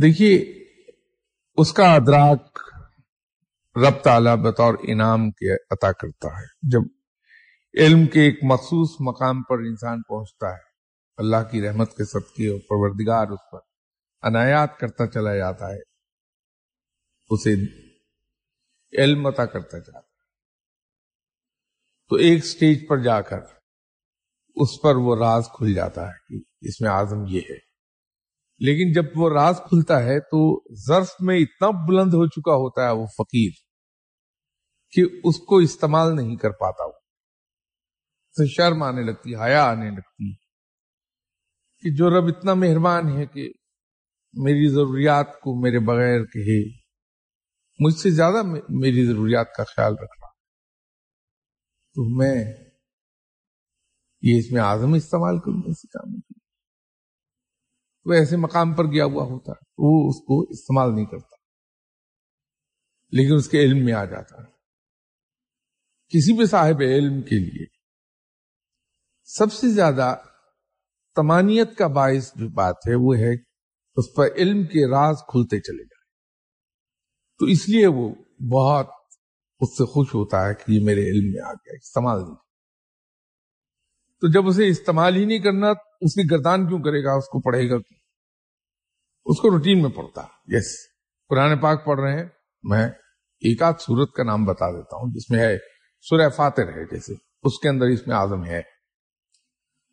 [0.00, 0.64] دیکھیے،
[1.54, 2.58] اس کا ادراک
[3.76, 6.80] رب تعالی بطور انعام کے عطا کرتا ہے۔ جب
[7.78, 10.62] علم کے ایک مخصوص مقام پر انسان پہنچتا ہے،
[11.16, 13.58] اللہ کی رحمت کے صدقے اور پروردگار اس پر
[14.22, 15.78] عنایات کرتا چلا جاتا ہے،
[17.30, 17.54] اسے
[19.02, 20.12] علم عطا کرتا جاتا ہے۔
[22.08, 23.40] تو ایک سٹیج پر جا کر
[24.56, 27.71] اس پر وہ راز کھل جاتا ہے کہ اس میں آزم یہ ہے۔
[28.62, 30.40] لیکن جب وہ راز کھلتا ہے تو
[30.88, 33.50] ظرف میں اتنا بلند ہو چکا ہوتا ہے وہ فقیر
[34.90, 37.02] کہ اس کو استعمال نہیں کر پاتا وہ۔
[38.30, 40.34] اسے شرم آنے لگتی، حیا آنے لگتی
[41.82, 43.52] کہ جو رب اتنا مہربان ہے کہ
[44.34, 46.60] میری ضروریات کو میرے بغیر کہے،
[47.80, 50.28] مجھ سے زیادہ میری ضروریات کا خیال رکھ رہا
[51.94, 52.44] تو میں
[54.22, 56.31] یہ اس میں آزم استعمال کروں اسی کام میں۔
[58.04, 61.36] وہ ایسے مقام پر گیا ہوا ہوتا ہے۔ وہ اس کو استعمال نہیں کرتا۔
[63.12, 64.52] لیکن اس کے علم میں آ جاتا ہے۔
[66.08, 67.66] کسی بھی صاحب علم کے لیے
[69.24, 70.16] سب سے زیادہ
[71.14, 73.34] تمانیت کا باعث جو بات ہے وہ ہے
[73.96, 76.02] اس پر علم کے راز کھلتے چلے جائے
[77.38, 78.14] تو اس لیے وہ
[78.52, 78.86] بہت
[79.60, 82.34] اس سے خوش ہوتا ہے کہ یہ میرے علم میں آ گیا، استعمال نہیں۔
[84.20, 85.72] تو جب اسے استعمال ہی نہیں کرنا
[86.02, 87.98] اس کی گردان کیوں کرے گا؟ اس کو پڑھے گا کیوں؟
[89.24, 90.76] اس کو روٹین میں پڑھتا یس
[91.28, 92.28] قرآن پاک پڑھ رہے ہیں۔
[92.62, 92.86] میں
[93.42, 95.58] ایک آدھ سورت کا نام بتا دیتا ہوں جس میں ہے
[96.00, 98.62] سورہ فاتر ہے جیسے اس کے اندر اس میں آزم ہے۔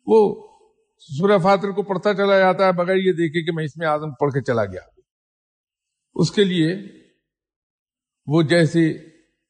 [0.06, 0.46] وہ
[0.98, 4.12] سورہ فاتر کو پڑھتا چلا جاتا ہے بغیر یہ دیکھے کہ میں اس میں آزم
[4.12, 4.80] پڑھ کے چلا گیا۔
[6.14, 6.74] اس کے لیے
[8.26, 8.92] وہ جیسے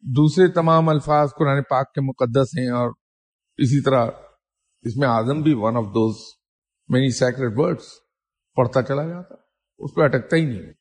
[0.01, 2.91] دوسرے تمام الفاظ قرآن پاک کے مقدس ہیں اور
[3.59, 4.07] اسی طرح
[4.83, 6.40] اس میں آزم بھی one of those
[6.91, 7.85] many secret words
[8.57, 9.35] پڑھتا چلا جاتا
[9.79, 10.73] اس پہ اٹکتا ہی نہیں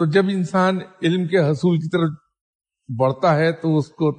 [0.00, 2.16] تو جب انسان علم کے حصول کی طرف
[2.98, 4.10] بڑھتا ہے تو اس کو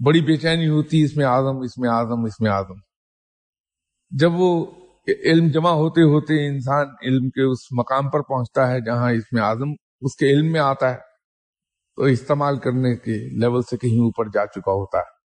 [0.00, 2.78] بڑی بے چینی ہوتی اس میں آزم اس میں آزم اس میں آزم
[4.10, 4.66] جب وہ
[5.24, 9.42] علم جمع ہوتے ہوتے انسان علم کے اس مقام پر پہنچتا ہے جہاں اس میں
[9.42, 10.98] آزم اس کے علم میں آتا ہے،
[11.96, 15.18] تو استعمال کرنے کے لیول سے کہیں اوپر جا چکا ہوتا ہے۔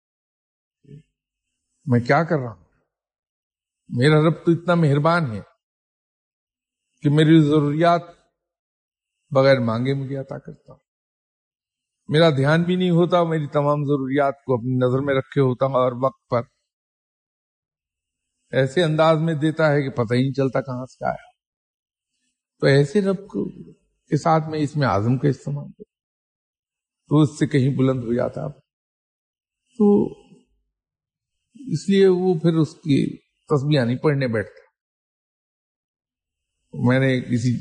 [1.86, 2.65] میں کیا کر رہا ہوں؟
[3.90, 5.42] میرا رب تو اتنا مہربان ہے
[7.02, 8.02] کہ میری ضروریات
[9.32, 10.80] بغیر مانگے مجھے عطا کرتا ہوں۔
[12.08, 15.74] میرا دھیان بھی نہیں ہوتا، میری تمام ضروریات کو اپنی نظر میں رکھے ہوتا ہوں
[15.74, 16.42] اور وقت پر
[18.52, 21.32] ایسے انداز میں دیتا ہے کہ پتہ ہی نہیں چلتا کہاں سے آیا۔
[22.60, 23.50] تو ایسے رب کو
[24.06, 25.96] کے ساتھ میں اس میں آزم کا استعمال کروں
[27.08, 28.48] تو اس سے کہیں بلند ہو جاتا۔
[29.78, 30.06] تو
[31.56, 34.62] اس لیے وہ پھر اس کی تصویر نہیں، پڑھنے بیٹھتا۔
[36.74, 37.52] میں نے کسی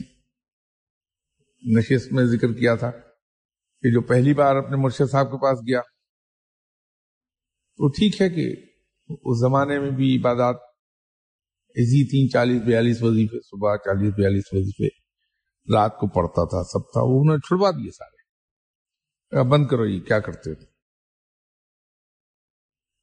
[1.79, 2.91] نشست میں ذکر کیا تھا
[3.81, 5.81] کہ جو پہلی بار اپنے مرشد صاحب کے پاس گیا،
[7.77, 8.57] تو ٹھیک ہے کہ
[9.09, 10.57] اس زمانے میں بھی عبادات
[11.69, 14.89] ایسی تین چالیس بیالیس وظیفے، صبح چالیس بیالیس وظیفے
[15.75, 20.01] رات کو پڑھتا تھا، سب تھا، وہ انہوں نے چھڑوا دیے سارے۔ بند کرو، یہ
[20.01, 20.67] کیا کرتے تھے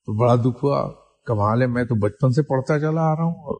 [0.05, 3.43] تو بڑا دکھ ہوا۔ کمال ہے، میں تو بچپن سے پڑھتا چلا آ رہا ہوں
[3.43, 3.59] اور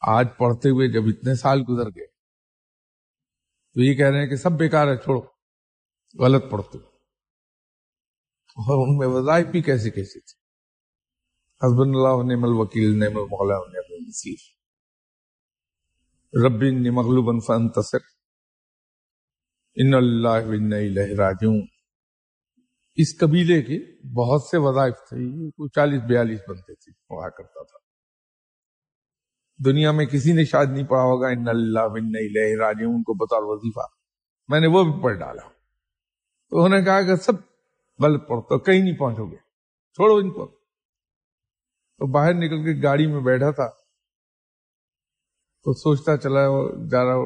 [0.00, 2.06] آج پڑھتے ہوئے جب اتنے سال گزر گئے،
[3.74, 5.20] تو یہ کہہ رہے ہیں کہ سب بیکار ہے، چھوڑو،
[6.24, 6.78] غلط پڑھتے
[8.58, 10.38] اور ان میں وظائف بھی کیسے کیسے تھے؟
[11.56, 14.58] حسب اللہ نعم الوکیل، نعم المولا نعم النصیر۔
[16.46, 17.98] رب ان فانتصر۔
[19.74, 21.77] ان اللہ و الیہ راجعون۔
[22.98, 27.78] اس قبیلے کے بہت سے وظائف تھے کوئی چالیس بیالیس بنتے تھے پڑھا کرتا تھا۔
[29.64, 32.12] دنیا میں کسی نے شاید نہیں پڑھا ہوگا، ان اللہ بن
[32.60, 33.86] راج ان کو بطور وظیفہ۔
[34.48, 35.42] میں نے وہ بھی پڑھ ڈالا۔
[36.50, 37.32] تو انہوں نے کہا کہ سب
[37.98, 39.36] غلط پڑھتا کہیں نہیں پہنچو گے،
[39.92, 40.46] چھوڑو ان کو۔
[41.98, 43.68] تو باہر نکل کے گاڑی میں بیٹھا تھا۔
[45.64, 46.40] تو سوچتا چلا
[46.90, 47.16] جا رہا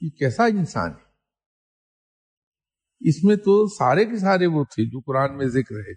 [0.00, 1.09] یہ کیسا انسان ہے؟
[3.00, 5.94] اس میں تو سارے کے سارے وہ تھے جو قرآن میں ذکر ہے۔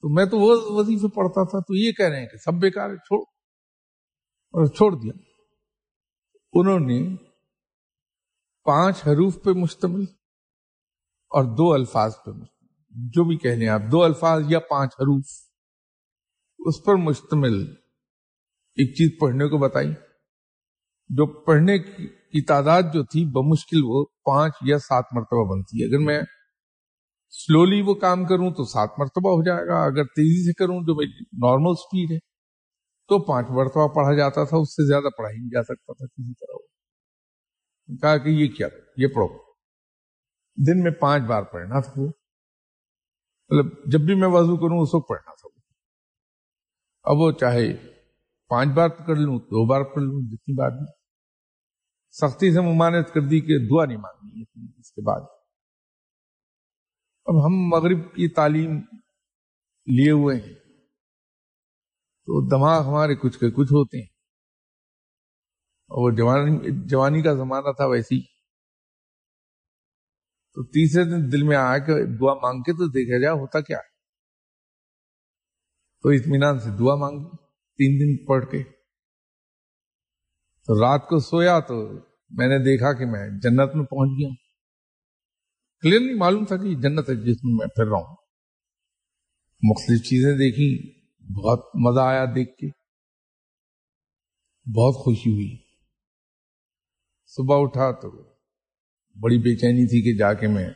[0.00, 2.90] تو میں تو وہ وظیفے پڑھتا تھا، تو یہ کہہ رہے ہیں کہ سب بیکار
[2.90, 5.12] ہے چھوڑ اور چھوڑ دیا۔
[6.52, 7.16] انہوں نے
[8.64, 10.02] پانچ حروف پہ مشتمل
[11.28, 12.56] اور دو الفاظ پہ مشتمل۔
[12.90, 15.24] جو بھی کہہ لیں آپ، دو الفاظ یا پانچ حروف۔
[16.58, 17.74] اس پر مشتمل
[18.74, 19.92] ایک چیز پڑھنے کو بتائی۔
[21.08, 26.04] جو پڑھنے کی تعداد جو تھی بمشکل وہ پانچ یا سات مرتبہ بنتی ہے۔ اگر
[26.04, 26.20] میں
[27.30, 30.94] سلولی وہ کام کروں تو سات مرتبہ ہو جائے گا، اگر تیزی سے کروں جو
[30.94, 32.18] میری نارمل سپیڈ ہے
[33.08, 36.06] تو پانچ مرتبہ پڑھا جاتا تھا، اس سے زیادہ پڑھا ہی نہیں جا سکتا تھا
[36.06, 36.56] کسی طرح
[38.00, 39.28] کہا کہ یہ کیا، یہ پڑھو
[40.66, 42.08] دن میں پانچ بار پڑھنا تھا وہ۔
[43.48, 45.60] مطلب جب بھی میں وضو کروں اس وقت پڑھنا تھا وہ۔
[47.02, 47.72] اب وہ چاہے
[48.48, 50.95] پانچ بار کر لوں، دو بار پڑھ لوں، جتنی بار بھی۔
[52.20, 54.44] سختی سے ممانت کر دی کہ دعا نہیں مانگنی
[54.78, 55.20] اس کے بعد۔
[57.24, 58.70] اب ہم مغرب کی تعلیم
[59.86, 60.54] لیے ہوئے ہیں،
[62.26, 64.06] تو دماغ ہمارے کچھ کے کچھ ہوتے ہیں۔
[65.88, 68.20] اور وہ جوانی جوانی کا زمانہ تھا ویسی۔
[70.54, 73.76] تو تیسرے دن دل میں آیا کہ دعا مانگ کے تو دیکھا جائے، ہوتا کیا
[73.76, 73.96] ہے؟
[76.02, 77.36] تو اطمینان سے دعا مانگی،
[77.76, 78.62] تین دن پڑھ کے۔
[80.66, 84.28] تو رات کو سویا تو میں نے دیکھا کہ میں جنت میں پہنچ گیا
[85.80, 88.16] کلیئرلی معلوم تھا کہ جنت ہے جس میں میں پھر رہا ہوں۔
[89.62, 90.92] مختلف چیزیں دیکھی،
[91.34, 92.66] بہت مزہ آیا دیکھ کے۔
[94.76, 95.56] بہت خوشی ہوئی۔
[97.26, 98.10] صبح اٹھا تو
[99.20, 100.70] بڑی بے چینی تھی کہ جا کے میں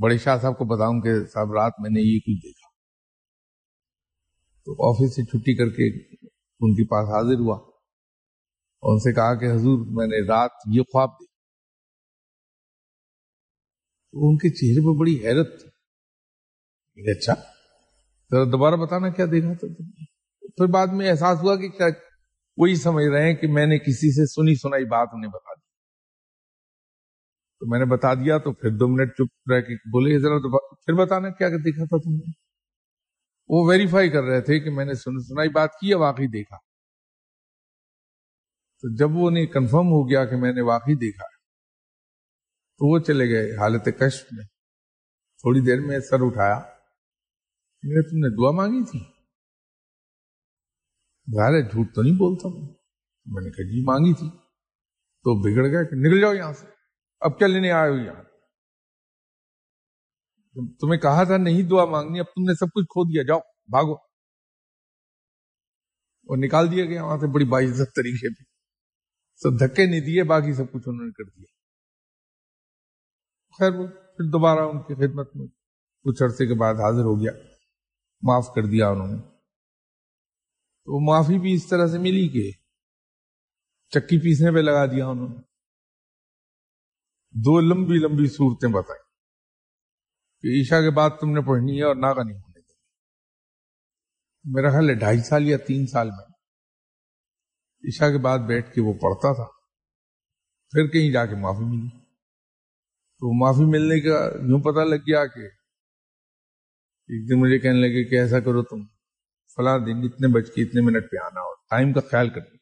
[0.00, 2.68] بڑے شاہ صاحب کو بتاؤں کہ صاحب رات میں نے یہ کچھ دیکھا۔
[4.64, 6.14] تو آفس سے چھٹی کر کے
[6.60, 7.71] ان کے پاس حاضر ہوا۔
[8.82, 11.26] اور ان سے کہا کہ حضور میں نے رات یہ خواب دی
[14.12, 15.68] تو ان کے چہرے پہ بڑی حیرت تھی۔
[17.10, 17.34] اچھا۔
[18.30, 19.66] ذرا دوبارہ بتانا کیا دیکھا تھا؟
[20.40, 21.86] پھر بعد میں احساس ہوا کہ کیا
[22.56, 25.66] وہی سمجھ رہے ہیں کہ میں نے کسی سے سنی سنائی بات انہیں بتا دی۔
[27.60, 30.94] تو میں نے بتا دیا تو پھر دو منٹ چپ رہ کے بولے ذرا پھر
[30.94, 32.30] بتانا کیا دیکھا تھا تم نے؟
[33.48, 36.71] وہ ویریفائی کر رہے تھے کہ میں نے سنائی بات کی یا واقعی دیکھا۔
[38.82, 41.24] تو جب وہ نہیں کنفرم ہو گیا کہ میں نے واقعی دیکھا
[42.78, 44.44] تو وہ چلے گئے حالت کشف میں۔
[45.38, 46.58] تھوڑی دیر میں سر اٹھایا۔
[47.82, 48.98] میرے تم نے دعا مانگی تھی؟
[51.36, 52.68] ظاہر ہے جھوٹ تو نہیں بولتا میں۔
[53.44, 54.30] نے کہا جی مانگی تھی۔
[55.22, 56.66] تو بگڑ گیا کہ نکل جاؤ یہاں سے۔
[57.20, 58.22] اب کیا لینے آئے ہو یہاں؟
[60.80, 63.38] تمہیں کہا تھا نہیں دعا مانگنی، اب تم نے سب کچھ کھو دیا، جاؤ،
[63.70, 63.94] بھاگو۔
[66.22, 68.51] اور نکال دیا گیا وہاں سے بڑی باعزت طریقے پہ
[69.42, 71.44] سب دھکے نہیں دیے، باقی سب کچھ انہوں نے کر دیا۔
[73.58, 75.46] خیر، وہ پھر دوبارہ ان کی خدمت میں
[76.02, 77.32] کچھ عرصے کے بعد حاضر ہو گیا۔
[78.22, 79.16] معاف کر دیا انہوں نے۔
[80.84, 82.50] تو معافی بھی اس طرح سے ملی کہ
[83.88, 85.36] چکی پیسنے پہ لگا دیا انہوں نے۔
[87.30, 89.02] دو لمبی لمبی صورتیں بتائیں
[90.40, 92.80] کہ عشاء کے بعد تم نے پڑھنی ہے اور ناگا نہیں ہونے دینی
[94.44, 96.31] میرا خیال ہے ڈھائی سال یا تین سال میں۔
[97.84, 99.44] عشاء کے بعد بیٹھ کے وہ پڑھتا تھا۔
[100.70, 101.88] پھر کہیں جا کے معافی ملی۔
[103.18, 105.40] تو معافی ملنے کا یوں پتہ لگ گیا کہ
[107.08, 108.84] ایک دن مجھے کہنے لگے کہ ایسا کرو تم۔
[109.56, 112.56] فلاں دن اتنے بج کے اتنے منٹ پہ آنا اور ٹائم کا خیال کرنا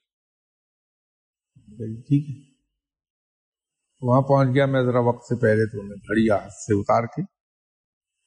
[1.86, 2.50] ٹھیک ہے۔
[4.00, 7.24] وہاں پہنچ گیا میں ذرا وقت سے پہلے تو انہیں گھڑی ہاتھ سے اتار کے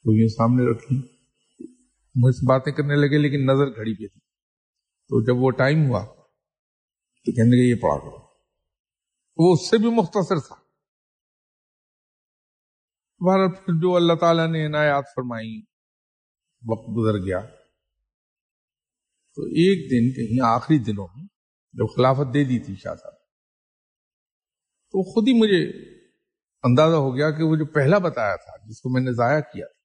[0.04, 0.98] تو یہ سامنے رکھی
[2.16, 4.20] مجھ سے باتیں کرنے لگے لیکن نظر گھڑی پہ تھی۔
[5.08, 6.23] تو جب وہ ٹائم ہوا
[7.26, 8.34] تو کہنے لگے یہ پڑھا کرو
[9.38, 10.56] وہ اس سے بھی مختصر تھا۔
[13.50, 15.62] پھر جو اللہ تعالیٰ نے عنایات فرمائی،
[16.70, 17.40] وقت گزر گیا۔
[19.36, 21.26] تو ایک دن کہیں آخری دنوں میں
[21.74, 23.14] جب خلافت دے دی تھی شاہ صاحب،
[24.92, 25.92] تو خود ہی مجھے
[26.64, 29.66] اندازہ ہو گیا کہ وہ جو پہلا بتایا تھا، جس کو میں نے ضائع کیا
[29.66, 29.84] تھا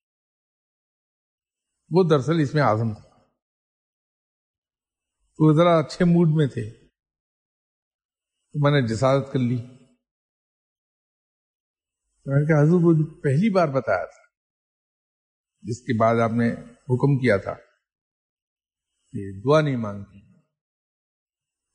[1.91, 3.09] وہ دراصل اس میں آزم تھا۔
[5.37, 6.88] تو ذرا اچھے موڈ میں تھے۔
[8.53, 9.57] تو میں نے جسارت کر لی۔
[12.27, 14.29] میں نے کہا، حضور، وہ جو پہلی بار بتایا تھا،
[15.63, 17.55] جس کے بعد آپ نے حکم کیا تھا
[19.13, 20.29] کہ دعا نہیں مانگتی۔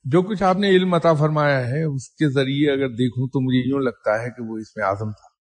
[0.04, 3.68] جو کچھ آپ نے علم عطا فرمایا ہے، اس کے ذریعے اگر دیکھوں تو مجھے
[3.68, 5.34] یوں لگتا ہے کہ وہ اس میں آزم تھا۔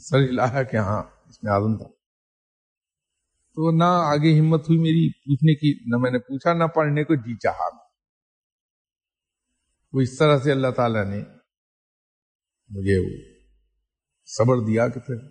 [0.00, 1.88] سر ہلایا کہ ہاں اس میں آزم تھا۔
[3.54, 7.14] تو نہ آگے ہمت ہوئی میری پوچھنے کی، نہ میں نے پوچھا، نہ پڑھنے کو
[7.14, 7.81] جی چاہا۔
[9.92, 11.20] وہ اس طرح سے اللہ تعالی نے
[12.68, 13.42] مجھے وہ
[14.26, 15.28] صبر دیا کہ پھر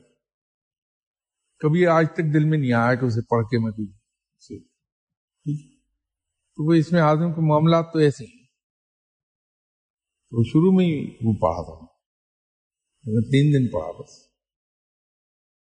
[1.58, 3.92] کبھی آج تک دل میں نہیں آیا کہ اسے پڑھ کے میں کوئی
[6.56, 8.44] تو وہ اس میں آدم کے معاملات تو ایسے ہیں۔
[10.30, 11.86] تو شروع میں ہی وہ پڑھا تھا۔
[13.06, 14.31] میں تین دن پڑھا بس۔